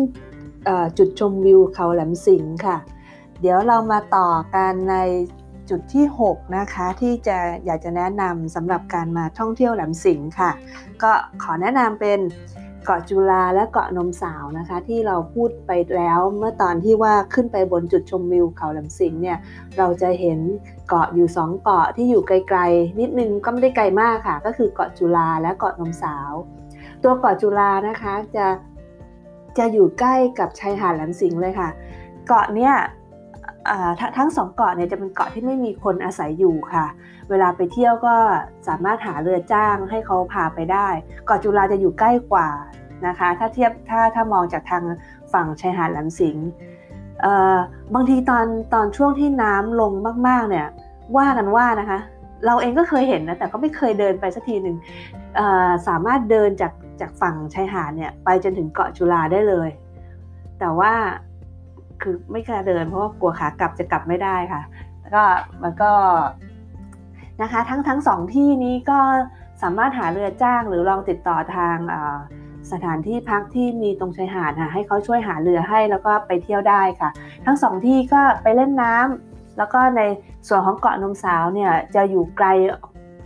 [0.99, 2.77] จุดชมวิวเขาแหลมสิงห์ค่ะ
[3.41, 4.97] เดี๋ยวเรามาต่อกันใน
[5.71, 10.51] จุดที่ 6 นะคะ ที่จะอยากจะแนะนำสำหรับการมาท่องเที่ยวแหลมสิงห์ค่ะ
[11.03, 12.21] ก็ขอแนะนำเป็น
[12.85, 19.39] เกาะจุฬาและเกาะนมสาวนะคะ ที่เราพูดไปแล้วเมื่อตอนที่ว่าขึ้นไปบนจุดชมวิวเขาแหลมสิงห์เนี่ย
[19.79, 20.39] เราจะเห็น
[20.89, 26.33] เกาะอยู่ 2 เกาะที่อยู่ไกลๆ นิดนึงก็ไม่ได้ไกลมากค่ะ ก็คือเกาะจุฬาและเกาะนมสาว
[27.03, 28.47] ตัวเกาะจุฬานะคะจะ
[29.59, 31.69] จะอยู่ใกล้กับชายหาดแหลมสิงห์เลยค่ะ
[32.27, 32.75] เกาะเนี้ย
[34.17, 36.87] ทั้งสองเกาะเนี่ยจะเป็นเกาะที่ไม่มีคนอาศัยอยู่ค่ะ
[37.31, 38.15] เวลาไปเที่ยวก็
[38.69, 40.89] สามารถหาเรือจ้างให้เขาพาไปได้
[41.27, 42.49] เกาะจุฬาจะอยู่ใกล้กว่า
[43.07, 44.85] นะคะ ถ้าเทียบถ้าถ้ามองจากทาง
[45.33, 46.49] ฝั่งชายหาดแหลมสิงห์
[47.95, 49.93] บางทีตอนตอนช่วงที่น้ำลง
[50.29, 50.67] มากๆเนี่ย
[51.17, 51.99] ว่ากันว่านะคะ
[52.47, 54.77] เราเองก็เคยเห็นนะแต่ก็ไม่เคยเดินไปสักทีหนึ่ง
[55.89, 59.69] สามารถเดินจากจากฝั่งชายหาดเนี่ยไปจนถึงเกาะจุฬาได้เลย
[60.59, 60.93] แต่ว่า
[62.03, 64.63] คือไม่กล้าเดิน เพราะว่ากลัวขากลับจะกลับไม่ได้ค่ะ
[65.01, 65.23] แล้วก็
[65.63, 65.93] มันก็
[67.43, 68.99] นะคะทั้งทั้งสองที่นี้ก็
[69.63, 71.77] สามารถหาเรือจ้างหรือลองติดต่อทาง
[72.73, 77.11] สถานที่พักที่มีตรงชายหาดค่ะให้เขาช่วยหาเรือให้แล้วก็ไปเที่ยวได้ค่ะ
[77.47, 80.01] ทั้งสองที่ก็ไปเล่นน้ำแล้วก็ใน
[80.49, 82.49] ส่วนของเกาะนมสาวเนี่ยจะอยู่ไกล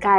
[0.05, 0.15] ไกล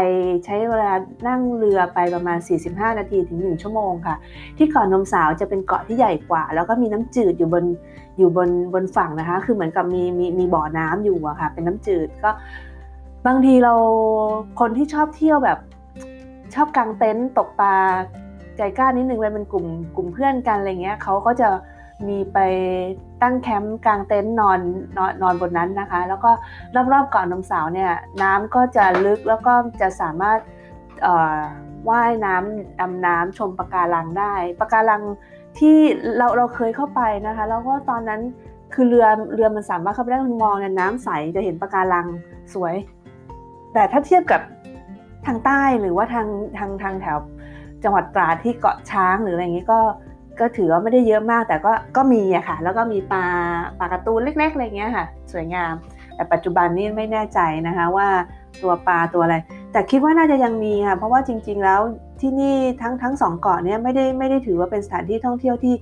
[0.45, 0.93] ใช้เวลา
[1.27, 2.37] นั่งเรือไปประมาณ
[2.69, 4.15] 45 นาทีถึง 1 ชั่วโมงค่ะ
[4.57, 7.63] ที่เกาะนมสาวจะเป็นเกาะที่ใหญ่กว่า แล้วก็มีน้ำจืดอยู่บน
[8.17, 12.31] อยู่บนบนฝั่งนะคะ คือเหมือนกับมีมีมีบ่อน้ำอยู่อะค่ะ เป็นน้ำจืดก็
[13.27, 13.73] บางทีเรา
[14.59, 15.59] คนที่ชอบเที่ยวแบบ
[16.55, 17.75] ชอบกางเต็นท์ตกปลา
[18.57, 21.49] ใจกล้านิดนึงไปเป็นกลุ่มกลุ่มเพื่อนกันอะไรเงี้ยเขาก็จะ
[22.07, 22.37] มีไป
[23.21, 24.59] ตั้งแคมป์กลางเต็นท์นอน
[24.97, 26.31] นอนนอนบนนั้นนะคะ แล้วก็
[26.93, 30.39] รอบๆเกาะนมสาวเนี่ยน้ำก็จะลึกแล้วก็จะสามารถ
[31.89, 35.01] ว่ายน้ำดำน้ำชมปะการังได้ปะการัง
[35.59, 35.77] ที่
[36.17, 38.21] เราเราเคยเข้าไปนะคะ แล้วก็ตอนนั้น
[38.73, 42.07] คือเรือเรือมันสามารถเข้าไปได้มองเนี่ยน้ำใสจะเห็นปะการัง
[42.53, 42.75] สวย
[43.73, 44.41] แต่ถ้าเทียบกับ
[45.25, 47.17] ทางใต้หรือว่าทางทางทางแถว
[47.83, 49.79] จังหวัดตราดที่เกาะช้างหรืออะไรอย่างนี้ก็
[50.39, 53.25] ก็ถือว่าไม่ได้เยอะมาก แต่ก็ก็มีอะค่ะ แล้วก็มีปลา
[53.79, 55.73] ปลาการ์ตูนเล็กๆอะไรเงี้ยค่ะ สวยงาม
[56.15, 58.07] แต่ปัจจุบันนี้ไม่แน่ใจนะคะว่า
[58.61, 59.35] ตัวปลาตัวอะไร
[59.73, 61.81] แต่คิดว่าน่าจะยังมีค่ะเพราะว่าจริง ๆ แล้ว
[62.21, 65.73] ที่นี่ทั้งทั้งสองเกาะเนี้ยไม่ได้ไม่ได้ถือว่าเป็นสถานที่ท่องเที่ยวที่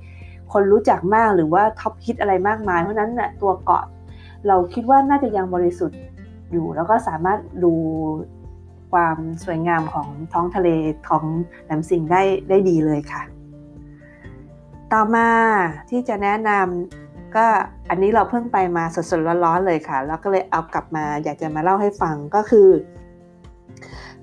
[0.53, 3.83] คนรู้จักมากหรือว่าท็อปฮิตอะไรมากมาย เพราะนั้นน่ะตัวเกาะ
[4.47, 5.99] เราคิดว่าน่าจะยังบริสุทธิ์
[6.51, 7.73] อยู่ แล้วก็สามารถดู
[8.91, 10.69] ความสวยงามของท้องทะเล
[11.09, 11.25] ของ
[11.63, 13.21] แหลมสิงได้ได้ดีเลยค่ะ
[14.93, 15.27] ต่อมา
[15.89, 17.45] ที่จะแนะนำก็
[17.89, 22.67] อันนี้เราเพิ่งไปมาสดๆร้อนๆเลยค่ะ แล้วก็เลยเอากลับมาอยากจะมาเล่าให้ฟังก็คือ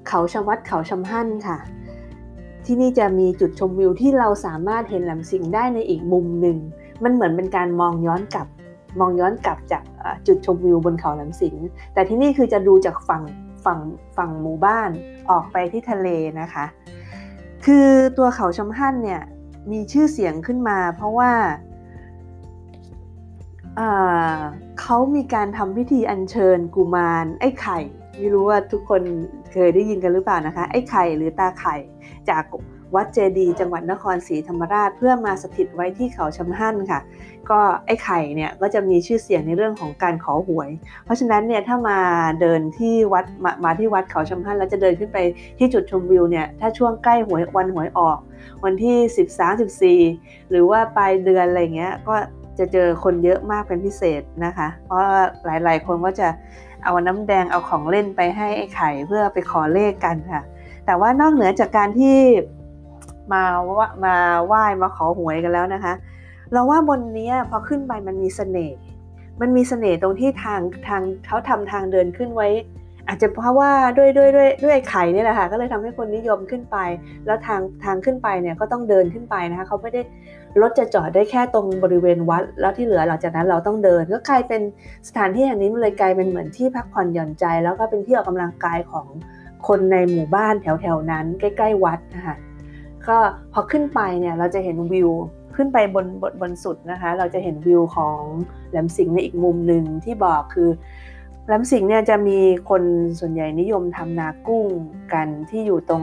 [0.08, 1.58] เขาชวัดเขาชำหั่นค่ะ
[2.64, 6.56] ที่นี่จะมีจุดชมวิวที่เราสามารถเห็นแหลมสิงได้ในอีกมุมหนึ่ง
[7.02, 8.46] มันเหมือนเป็นการมองย้อนกลับ
[9.00, 9.82] มองย้อนกลับจาก
[10.26, 11.56] จุดชมวิวบนเขาแหลมสิง
[11.94, 13.22] แต่ที่นี่คือจะดูจากฝั่ง
[13.64, 13.80] ฝั่ง
[14.16, 14.90] ฝั่งหมู่บ้าน
[15.30, 16.08] ออกไปที่ทะเล
[16.40, 16.64] นะคะ
[17.64, 19.22] คือตัวเขาชำหั่นเนี่ย
[19.72, 21.32] มีชื่อเสียงขึ้นมา เพราะว่า
[24.80, 27.78] เขามีการทำพิธีอัญเชิญกุมารไอ้ไข่
[28.18, 29.02] ไม่รู้ว่าทุกคน
[29.52, 31.76] เคยได้ยินกันหรือเปล่านะคะ ไอ้ไข่หรือตาไข่
[32.30, 32.44] จาก
[32.94, 37.00] วัดเจดี จังหวัดนครศรีธรรมราช เพื่อมาสถิตไว้ที่เขาชำหั่นค่ะ
[37.50, 40.70] ก็ไอ้ไข่เนี่ยก็จะมีชื่อเสียงในเรื่องของการขอหวย
[41.04, 41.98] เพราะฉะนั้นเนี่ยถ้ามา
[42.40, 45.18] เดินที่วัดมามาที่วัดเขาชำหั่นแล้วจะเดินขึ้นไป
[45.58, 48.18] ที่จุดชมวิวเนี่ยถ้าช่วงใกล้หวยวันหวยออก
[48.64, 48.96] วันที่
[49.34, 49.60] 13
[49.98, 52.14] 14 หรือว่าปลายเดือนอะไรเงี้ยก็
[52.58, 55.02] จะเจอคนเยอะมากเป็นพิเศษนะคะ เพราะ
[55.44, 56.28] หลายๆ คนก็จะ
[56.84, 60.42] เอาน้ำแดงเอาของเล่นไปให้ไอ้ไข่เพื่อไปขอเลขกันค่ะ
[60.86, 62.16] แต่ว่านอกเหนือจากการที่
[63.32, 63.42] มา
[63.78, 64.14] ว่ามา
[64.46, 65.94] ไหว้มาขอหวยกันแล้วนะคะ
[66.52, 68.76] เราว่าบนนี้พอขึ้นไปมันมีเสน่ห์
[69.40, 72.48] มันมีเสน่ห์ตรงที่ทางทางเขาทำทางเดินขึ้นไว้
[73.08, 76.76] อาจจะเพราะว่าด้วยด้วยด้วยด้วยไข่นี่แหละค่ะก็เลยทำให้คนนิยมขึ้นไป
[77.26, 80.00] แล้วทางทางขึ้นไปเนี่ยก็ต้องเดินขึ้นไปนะคะเขาไม่ได้
[80.60, 84.60] รถจะจอดได้แค่ตรงบริเวณวัด แล้วที่เหลือหลังจากนั้นเราต้องเดิน ก็กลายเป็น
[85.08, 89.06] สถานที่แห่งนี้มันเลยกลายเป็นเหมือนที่พักผ่อนหย่อนใจ แล้วก็เป็นที่ออกกำลังกายของ
[89.68, 92.36] คนในหมู่บ้านแถวๆนั้น ใกล้ๆวัดนะคะ
[93.08, 93.16] ก็
[93.52, 95.10] พอขึ้นไปเนี่ยเราจะเห็นวิว
[95.56, 98.20] ขึ้นไปบนบนบนสุดนะคะ เราจะเห็นวิวของ
[98.70, 100.68] แหลมสิงห์ในอีกมุมหนึ่งที่บอกคือ
[101.52, 102.82] ลำสิงเนี่ยจะมีคน
[103.20, 104.66] ส่วนใหญ่นิยมทำนากุ้ง
[105.12, 106.02] กันที่อยู่ตรง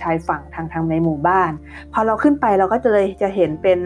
[0.00, 1.52] ชายฝั่งทางทางในหมู่บ้าน
[1.92, 3.78] พอเราขึ้นไปเราก็จะเลยจะเห็นเป็น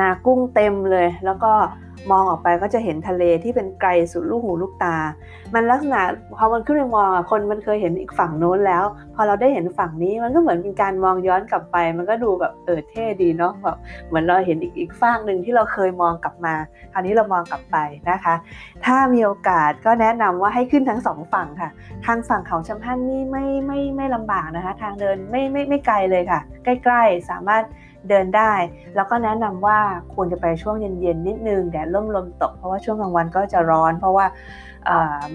[0.00, 1.52] นากุ้งเต็มเลย แล้วก็
[2.10, 4.96] มองออกไปก็จะเห็นทะเลที่เป็นไกลสุดลูกหูลูกตา
[5.54, 6.00] มันลักษณะ
[6.36, 13.76] พอมันขึ้นไปมองคนมันเคยเห็นอีกฝั่งโน้นแล้ว พอเราได้เห็นฝั่งนี้มันก็เหมือนเป็นการมองย้อนกลับไป มันก็ดูแบบเออเท่ดีเนาะแบบ
[14.08, 16.54] เหมือนเราเห็นอีกอีกฝั่งหนึ่งที่เราเคยมองกลับมา
[16.92, 17.76] คราวนี้เรามองกลับไป
[18.10, 18.34] นะคะ
[18.84, 21.70] ถ้ามีโอกาสก็แนะนำว่าให้ขึ้นทั้งสองฝั่งค่ะ
[22.06, 27.62] ทางฝั่งเขาชำหั่นนี่ไม่ไม่ไม่ลำบากนะคะ ทางเดินไม่ไม่ไม่ไกลเลยค่ะ ใกล้ ๆ สามารถ
[28.08, 28.52] เดินได้
[28.96, 29.78] แล้วก็แนะนำว่า
[30.14, 34.26] ควรจะไปช่วงเย็นๆนิดนึงแดดร่มลมตก เพราะว่าช่วงกลางวันก็จะร้อน เพราะว่า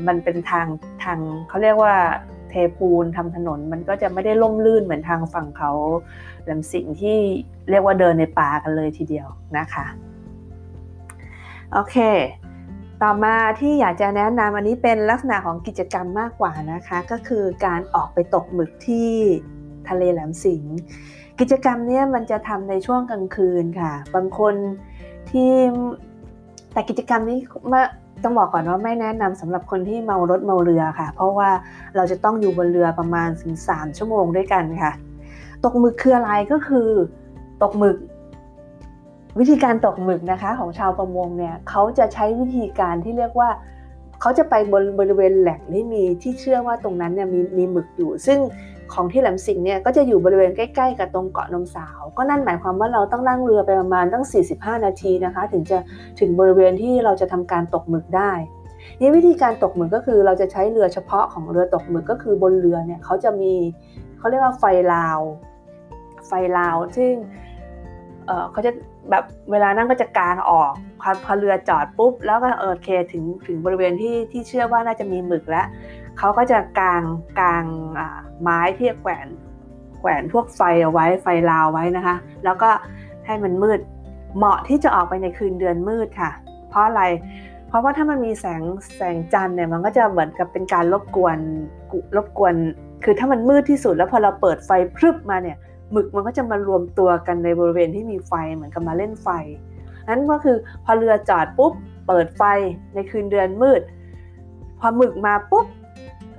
[0.07, 0.67] มันเป็นทาง
[1.03, 1.95] ทางเขาเรียกว่า
[2.49, 5.71] เทปูนทำถนนมันก็จะไม่ได้ล่มลื่นเหมือนทางฝั่งเขา
[6.43, 7.17] แหลมสิงที่
[7.69, 9.27] เรียกว่าเดินในป่ากันเลยทีเดียว
[9.57, 9.85] นะคะ
[11.71, 11.97] โอเค
[13.01, 19.11] ต่อมาที่อยากจะแนะนำอันนี้เป็นลักษณะของกิจกรรมมากกว่านะคะ ก็คือการออกไปตกหมึกที่
[19.89, 20.77] ทะเลแหลมสิงห์
[21.39, 24.55] กิจกรรมนี้มันจะทำในช่วงกลางคืนค่ะ บางคน
[25.29, 25.51] ที่
[26.73, 27.37] แต่กิจกรรมนี้
[27.71, 27.81] มา
[28.23, 31.49] ต้องบอกก่อนว่าไม่แนะนำสำหรับคนที่เมารถเมาเรือค่ะ เพราะว่า
[31.95, 34.91] เราจะต้องอยู่บนเรือประมาณถึง3ชั่วโมงด้วยกันค่ะ
[35.63, 36.87] ตกหมึกคืออะไรก็คือ
[37.63, 37.97] ตกหมึก
[39.39, 43.49] วิธีการตกหมึกนะคะของชาวประมงเนี่ยเขาจะใช้วิธีการที่เรียกว่า
[44.21, 48.39] เขาจะไปบนบริเวณแหล่งที่มีที่เชื่อว่าตรงนั้นเนี่ยมีมีหมึกอยู่ ซึ่ง
[48.93, 54.25] ของที่แหลมสิงห์เนี่ยก็จะอยู่บริเวณใกล้ ๆ กับตรงเกาะนมสาว ก็นั่นหมายความว่าเราต้องนั่งเรือไปประมาณตั้ง
[54.55, 55.77] 45 นาทีนะคะ ถึงจะ
[56.19, 58.31] ถึงบริเวณที่เราจะทำการตกหมึกได้
[58.99, 63.53] นี่วิธีการตกหมึกก็คือเราจะใช้เรือเฉพาะของเรือตกหมึกก็คือบนเรือเนี่ยเขาจะมี
[64.17, 65.19] เขาเรียกว่าไฟลาว
[66.27, 67.13] ไฟลาวซึ่ง
[68.51, 68.71] เขาจะ
[69.09, 70.71] แบบเวลานั่งก็จะกางออก
[71.01, 75.65] พอพอเรือจอดปุ๊บ แล้วก็โอเคถึงถึงบริเวณที่ที่เชื่อว่าน่าจะมีหมึกแล้ว
[76.19, 77.03] เขาก็จะกาง
[77.39, 77.65] กาง
[78.41, 79.27] ไม้ที่แขวน
[79.99, 82.69] แขวนพวกไฟเอาไว้ไฟลาวไว้นะคะ แล้วก็
[83.25, 83.79] ให้มันมืด
[84.37, 86.31] เหมาะที่จะออกไปในคืนเดือนมืดค่ะ
[86.69, 87.03] เพราะอะไร
[87.67, 88.61] เพราะว่าถ้ามันมีแสง
[88.97, 91.37] แสงจันทร์เนี่ยมันก็จะเหมือนกับเป็นการรบกวน
[92.15, 92.53] รบกวน
[93.03, 95.57] คือถ้ามันมืดที่สุดแล้วพอเราเปิดไฟพรึบมาเนี่ย
[95.91, 99.29] หมึกมันก็จะมารวมตัวกันในบริเวณที่มีไฟเหมือนกับมาเล่นไฟ
[100.09, 101.73] นั้นก็คือพอเรือจอดปุ๊บ
[102.07, 102.43] เปิดไฟ
[102.93, 103.81] ในคืนเดือนมืด
[104.79, 105.65] พอหมึกมาปุ๊บ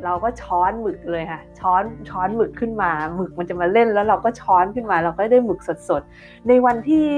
[0.04, 7.08] เราก็ช้อนหมึกเลยค่ะ ช้อนช้อนหมึกขึ้นมาหมึกมันจะมาเล่นแล้วเราก็ช้อนขึ้นมา เราก็ได้หมึกสดๆ ในวันที่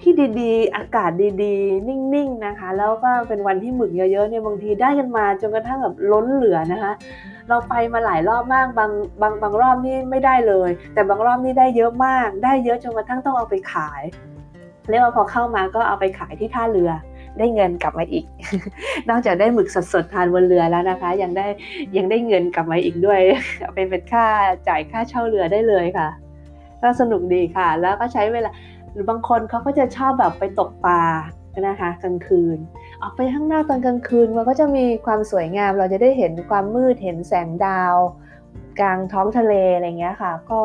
[0.00, 1.10] ที่ดีๆ อากาศ
[1.42, 6.92] ดีๆ นิ่งๆนะคะ แล้วก็เป็นวันที่หมึกเยอะๆเนี่ยบางทีได้กันมาจนกระทั่งแบบล้นเหลือนะคะ
[7.48, 14.02] เราไปมาหลายรอบมากบางบางบางรอบนี่ไม่ได้เลย แต่บางรอบนี่ได้เยอะมาก ได้เยอะจนกระทั่งต้องเอาไปขาย
[14.90, 16.90] เรียกว่าพอเข้ามาก็เอาไปขายที่ท่าเรือ
[17.38, 18.24] ได้เงินกลับมาอีก
[19.10, 21.46] นอกจากได้หมึกสดๆทานบนเรือแล้วนะคะ ยังได้
[21.96, 23.20] ยังได้เงินกลับมาอีกด้วย
[23.74, 24.26] เป็นเป็นค่า
[24.68, 26.08] จ่ายค่าเช่าเรือได้เลยค่ะ
[26.82, 28.50] ก็สนุกดีค่ะ แล้วก็ใช้เวลา
[28.92, 31.02] หรือบางคนเขาก็จะชอบแบบไปตกปลา
[31.68, 32.58] นะคะกลางคืน
[33.02, 37.96] ออกไปข้างนอกตอนกลางคืนมันก็จะมีความสวยงาม เราจะได้เห็นความมืดเห็นแสงดาว
[38.80, 40.60] กลางท้องทะเลอะไรเงี้ยค่ะ ก็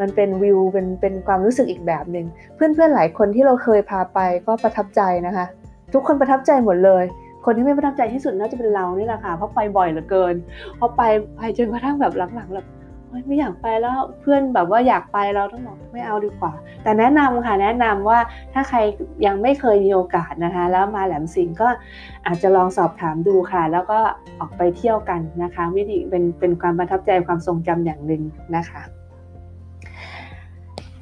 [0.00, 5.46] มันเป็นวิวเป็นเป็นความรู้สึกอีกแบบหนึ่งเพื่อนๆหลายคนที่เราเคยพาไปก็ประทับใจนะคะ
[5.94, 7.04] ทุกคนประทับใจหมดเลย
[7.44, 10.34] คนที่ไม่ประทับใจที่สุดน่าจะเป็นเรานี่แหละค่ะเพราะไปบ่อยเหลือเกิน
[10.78, 11.02] พอไป
[11.36, 12.66] ไปจนกระทั่งแบบหลังๆแบบ
[13.26, 18.18] ไม่อยากไปแล้วเพื่อนแบบว่าอยากไปเราต้องบอกไม่เอาดีกว่า แต่แนะนำค่ะแนะนำว่า
[18.52, 18.78] ถ้าใคร
[19.26, 21.68] ยังไม่เคยมีโอกาสนะคะ แล้วมาแหลมสิงก็
[22.26, 23.98] อาจจะลองสอบถามดูค่ะ แล้วก็
[24.40, 28.22] ออกไปเที่ยวกันนะคะวิธีเป็นเป็นความประทับใจความทรงจำอย่างหนึ่ง
[28.56, 28.82] นะคะ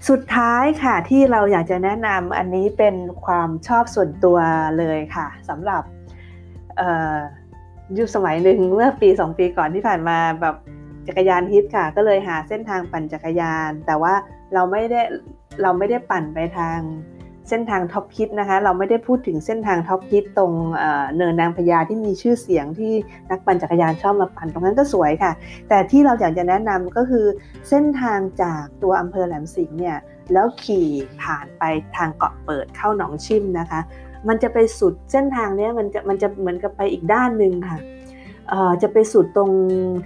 [0.09, 4.39] สุดท้ายค่ะที่เราอยากจะแนะนำอันนี้เป็นความชอบส่วนตัว
[4.79, 5.83] เลยค่ะสำหรับ
[7.99, 10.57] ยุคสมัยหนึ่งเมื่อปีสองปีก่อนที่ผ่านมาแบบ
[11.09, 14.15] จักรยานฮิตค่ะ ก็เลยหาเส้นทางปั่นจักรยาน แต่ว่า
[14.55, 15.03] เราไม่ได้
[15.63, 16.79] เราไม่ได้ปั่นไปทาง
[17.49, 20.53] เส้นทางท็อปฮิตนะคะ เราไม่ได้พูดถึงเส้นทางท็อปฮิตตรง
[21.17, 22.93] เนินนางพญาที่มีชื่อเสียงที่
[23.31, 25.33] นักปั่นจักรยานชอบมาปั่นตรงนั้นก็สวยค่ะ
[25.69, 27.27] แต่ที่เราอยากจะแนะนำก็คือ
[27.69, 29.97] เส้นทางจากตัวอำเภอแหลมสิงห์เนี่ย
[30.33, 30.89] แล้วขี่
[31.23, 31.63] ผ่านไป
[31.97, 33.81] ทางเกาะเปิดเข้าหนองชิมนะคะ
[34.29, 37.79] มันจะไปสุดเส้นทางนี้มันจะมันจะเหมือนกับไปอีกด้านหนึ่งค่ะ
[38.83, 39.51] จะไปสุดตรง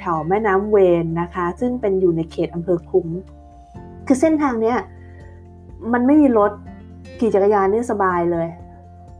[0.00, 3.06] แถวแม่น้ำเวนนะคะ ซึ่งเป็นอยู่ในเขตอำเภอคุ้ม
[4.06, 4.78] คือเส้นทางเนี้ย
[5.92, 6.52] มันไม่มีรถ
[7.24, 8.48] ขี่จักรยานนี่สบายเลย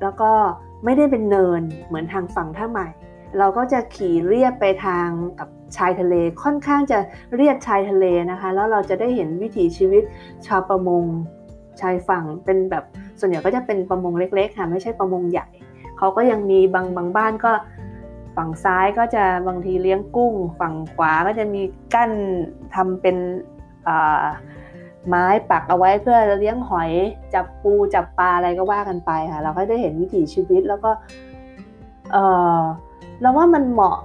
[0.02, 0.32] แล้วก็
[0.84, 2.88] ไม่ได้เป็นเนินเหมือนทางฝั่งท่าใหม่
[3.38, 6.98] เราก็จะขี่เรียบไปทางกับชายทะเลค่อนข้างจะ
[7.36, 10.02] เรียบชายทะเลนะคะ แล้วเราจะได้เห็นวิถีชีวิต
[10.46, 11.04] ชาวประมง
[11.80, 12.84] ชายฝั่งเป็นแบบ
[13.20, 15.46] ส่วนใหญ่ก็จะเป็นประมงเล็กๆค่ะไม่ใช่ประมงใหญ่
[15.98, 17.52] เขาก็ยังมีบางบางบ้านก็
[18.36, 21.62] ฝั่งซ้ายก็จะบางทีเลี้ยงกุ้ง ฝั่งขวาก็จะมี
[21.94, 22.12] กั้น
[22.74, 23.16] ทำเป็น
[25.08, 26.90] ไม้ปักเอาไว้เพื่อเลี้ยงหอย
[27.34, 30.90] จับปูจับปลาอะไรก็ว่ากันไปค่ะ เราก็ได้เห็นวิถีชีวิตแล้วก็
[32.12, 32.16] เอ
[32.58, 32.60] อ
[33.20, 33.98] เราว่ามันเหมาะ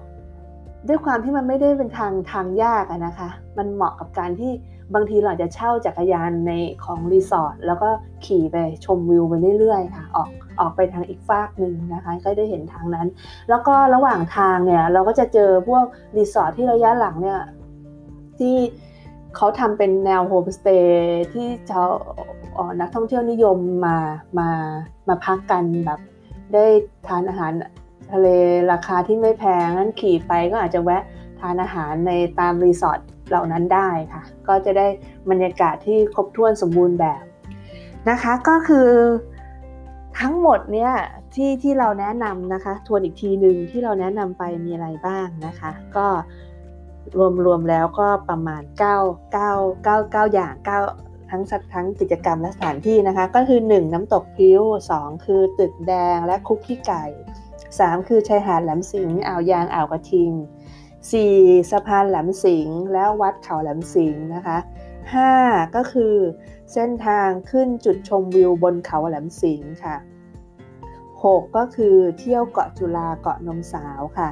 [0.88, 4.52] ด้วยความที่มันไม่ได้เป็นทางทางยากนะคะ มันเหมาะกับการที่
[4.94, 6.52] บางทีเราจะเช่าจักรยานใน
[6.86, 7.90] ของรีสอร์ทแล้วก็
[8.26, 10.30] ขี่ไปชมวิวไปเรื่อยๆค่ะ ออก
[10.60, 13.08] ออกไปทางอีกฟากหนึ่งนะคะ ก็ได้เห็นทางนั้น
[13.50, 15.86] แล้วก็ระหว่างทางเนี่ยเราก็จะเจอพวก
[16.18, 17.40] รีสอร์ทที่ระยะหลังเนี่ย
[18.40, 18.56] ที่
[19.38, 21.90] เขาทำเป็นแนวโฮมสเตย์ที่ชาว
[22.82, 23.98] นักท่องเที่ยวนิยมมา
[24.40, 24.50] มา
[25.08, 26.00] มาพักกันแบบ
[26.54, 26.66] ได้
[27.08, 27.52] ทานอาหาร
[28.14, 28.28] ทะเล
[28.72, 31.04] ราคาที่ไม่แพงนั้นขี่ไปก็อาจจะแวะ
[31.40, 34.88] ทานอาหารในตามรีสอร์ทเหล่านั้นได้ค่ะ ก็จะได้
[35.30, 37.24] บรรยากาศที่ครบถ้วนสมบูรณ์แบบ
[38.10, 38.90] นะคะก็คือ
[40.20, 40.92] ทั้งหมดเนี่ย
[41.36, 46.08] ที่ที่เราแนะนำนะคะ ทวนอีกทีหนึ่งที่เราแนะนำไปมีอะไรบ้างนะคะ ก็
[47.46, 50.54] รวมๆแล้วก็ประมาณ 9 9 9 9 อย่าง
[50.94, 54.62] 9 ทั้งสัทั้งกิจกรรมและสถานที่นะคะ ก็คือ 1 น้ำตกพิ้ว
[54.94, 57.04] 2 คือตึกแดงและคุกขี้ไก่
[57.56, 60.32] 3 คือชายหาดแหลมสิงห์อ่าวยางอ่าวกระทิง
[61.02, 61.72] 4.
[61.72, 64.58] สะพานแหลมสิงห์แล้ววัดเขาแหลมสิงห์นะคะ
[65.18, 65.76] 5.
[65.76, 66.16] ก็คือ
[66.74, 69.96] เส้นทางขึ้นจุดชมวิวบนเขาแหลมสิงห์ค่ะ
[71.24, 71.42] 6.
[71.58, 74.30] ก็คือเที่ยวเกาะจุฬาเกาะนมสาวค่ะ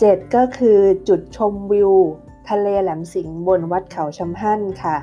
[0.00, 0.34] 7.
[0.36, 0.78] ก็คือ
[1.08, 1.92] จุดชมวิว
[2.50, 4.96] ทะเลแหลมสิงห์บนวัดเขาชำหั่นค่ะ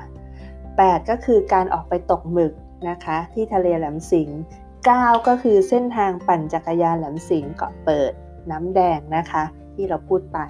[0.52, 1.10] 8.
[1.10, 2.52] ก็คือการออกไปตกหมึก
[2.88, 4.38] นะคะ ที่ทะเลแหลมสิงห์
[4.88, 5.28] 9.
[5.28, 8.12] ก็คือเส้นทางปั่นจักรยานแหลมสิงห์เกาะเปิด
[8.50, 9.42] น้ำแดงนะคะ
[9.74, 10.40] ที่เราพูดไป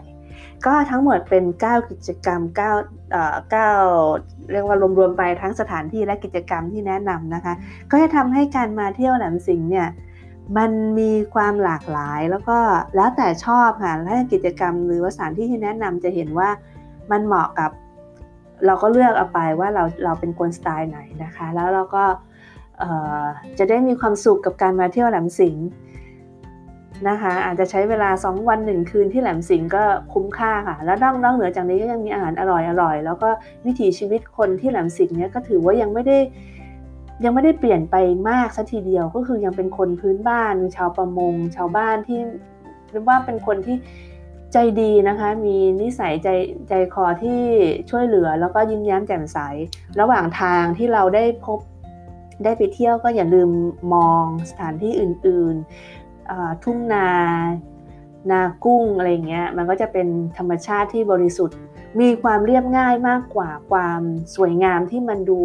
[0.67, 2.41] ก็ทั้งหมดเป็น 9 กิจกรรม
[2.77, 3.37] 9เอ่อ
[3.93, 7.55] 9เรียกว่ารวมๆไปทั้งสถานที่และกิจกรรมที่แนะนำนะคะ
[7.91, 9.89] ก็จะทำให้การมาเที่ยวแหลมสิงห์เนี่ย
[10.57, 12.59] มันมีความหลากหลายแล้วก็
[12.97, 16.49] แล้วแต่ชอบค่ะถ้ากิจกรรมหรือว่าสถานที่ที่แนะนำจะเห็นว่า
[17.11, 17.71] มันเหมาะกับ
[18.67, 22.05] เราก็เลือกเอาไปว่าเราเราเป็นคนสไตล์ไหนนะคะ แล้วเราก็
[23.59, 25.67] จะได้มีความสุขกับการมาเที่ยวแหลมสิงห์
[27.09, 29.83] นะคะ อาจจะใช้เวลา 2 วัน 1 คืนที่แหลมสิงห์ก็
[30.13, 33.29] คุ้มค่าค่ะ แล้วนอกนอกเหนือจากนี้ก็ยังมีอาหารอร่อยอร่อยแล้วก็
[33.67, 36.19] วิถีชีวิตคนที่แหลมสิงห์เนี้ยก็ถือว่ายังไม่ได้
[37.25, 37.97] ยังไม่ได้เปลี่ยนไป
[38.29, 42.21] มากสัทีเดียวก็คือยังเป็นคนพื้นบ้าน ชาวประมง ชาวบ้านที่
[42.91, 43.77] เรียกว่าเป็นคนที่
[44.53, 46.29] ใจดีนะคะ มีนิสัยใจ
[46.69, 47.41] ใจคอที่
[47.91, 49.39] ช่วยเหลือ แล้วก็ยิ้มแย้มแจ่มใส
[50.01, 51.59] ระหว่างทางที่เราได้พบ
[52.45, 53.51] ได้ไปเที่ยวก็อย่าลืม
[53.95, 57.09] มองสถานที่อื่นๆทุ่งนา
[58.31, 60.09] นากุ้งอะไรเงี้ย มันก็จะเป็น
[60.39, 61.57] ธรรมชาติที่บริสุทธิ์
[62.01, 64.01] มีความเรียบง่ายมากกว่าความ
[64.35, 65.41] สวยงามที่มันดู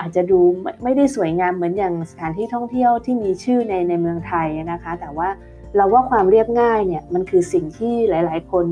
[0.00, 0.38] อาจจะดู
[0.84, 5.28] ไม่ได้สวยงามเหมือนอย่างสถานที่ท่องเที่ยวที่มีชื่อในในเมืองไทยนะคะ แต่ว่า
[5.76, 8.66] เราว่าความเรียบง่ายเนี่ยมันคือสิ่งที่หลาย ๆ คน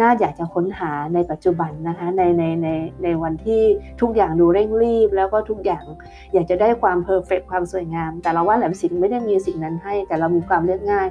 [0.00, 2.68] น่าอยากจะค้นหาในปัจจุบันนะคะในในใน
[3.02, 3.62] ในวันที่
[4.00, 5.84] ทุกอย่างดูเร่งรีบ แล้วก็ทุกอย่าง
[6.32, 11.08] อยากจะได้ความ perfect ความสวยงาม แต่เราว่าแหลมสิงห์ไม่ได้มีสิ่งนั้นให้ แต่เรามีความเรียบง่าย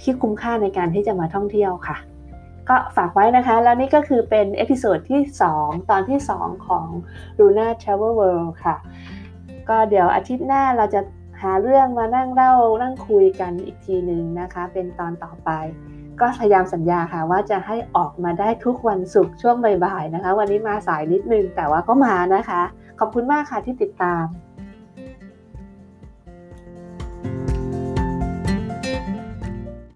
[0.00, 1.96] ที่คุ้มค่าในการที่จะมาท่องเที่ยวค่ะ
[2.68, 5.20] ก็ฝากไว้นะคะ แล้วนี่ก็คือเป็น episode ที่
[5.56, 6.86] 2 ตอนที่ 2 ของ
[7.38, 8.76] Luna Travel World ค่ะ
[9.68, 11.00] ก็เดี๋ยวอาทิตย์หน้าเราจะ
[11.42, 15.50] หาเรื่องมานั่งเล่านั่งคุยกันอีกทีหนึ่งนะคะ เป็นตอนต่อไป
[16.20, 22.62] ก็พยายามสัญญาค่ะว่าจะให้ออกมาได้ทุกวันศุกร์ช่วงบ่ายๆนะคะ วันนี้มาสายนิดนึงแต่ว่าก็มานะคะ
[22.98, 24.24] ขอบคุณมากค่ะที่ติดตาม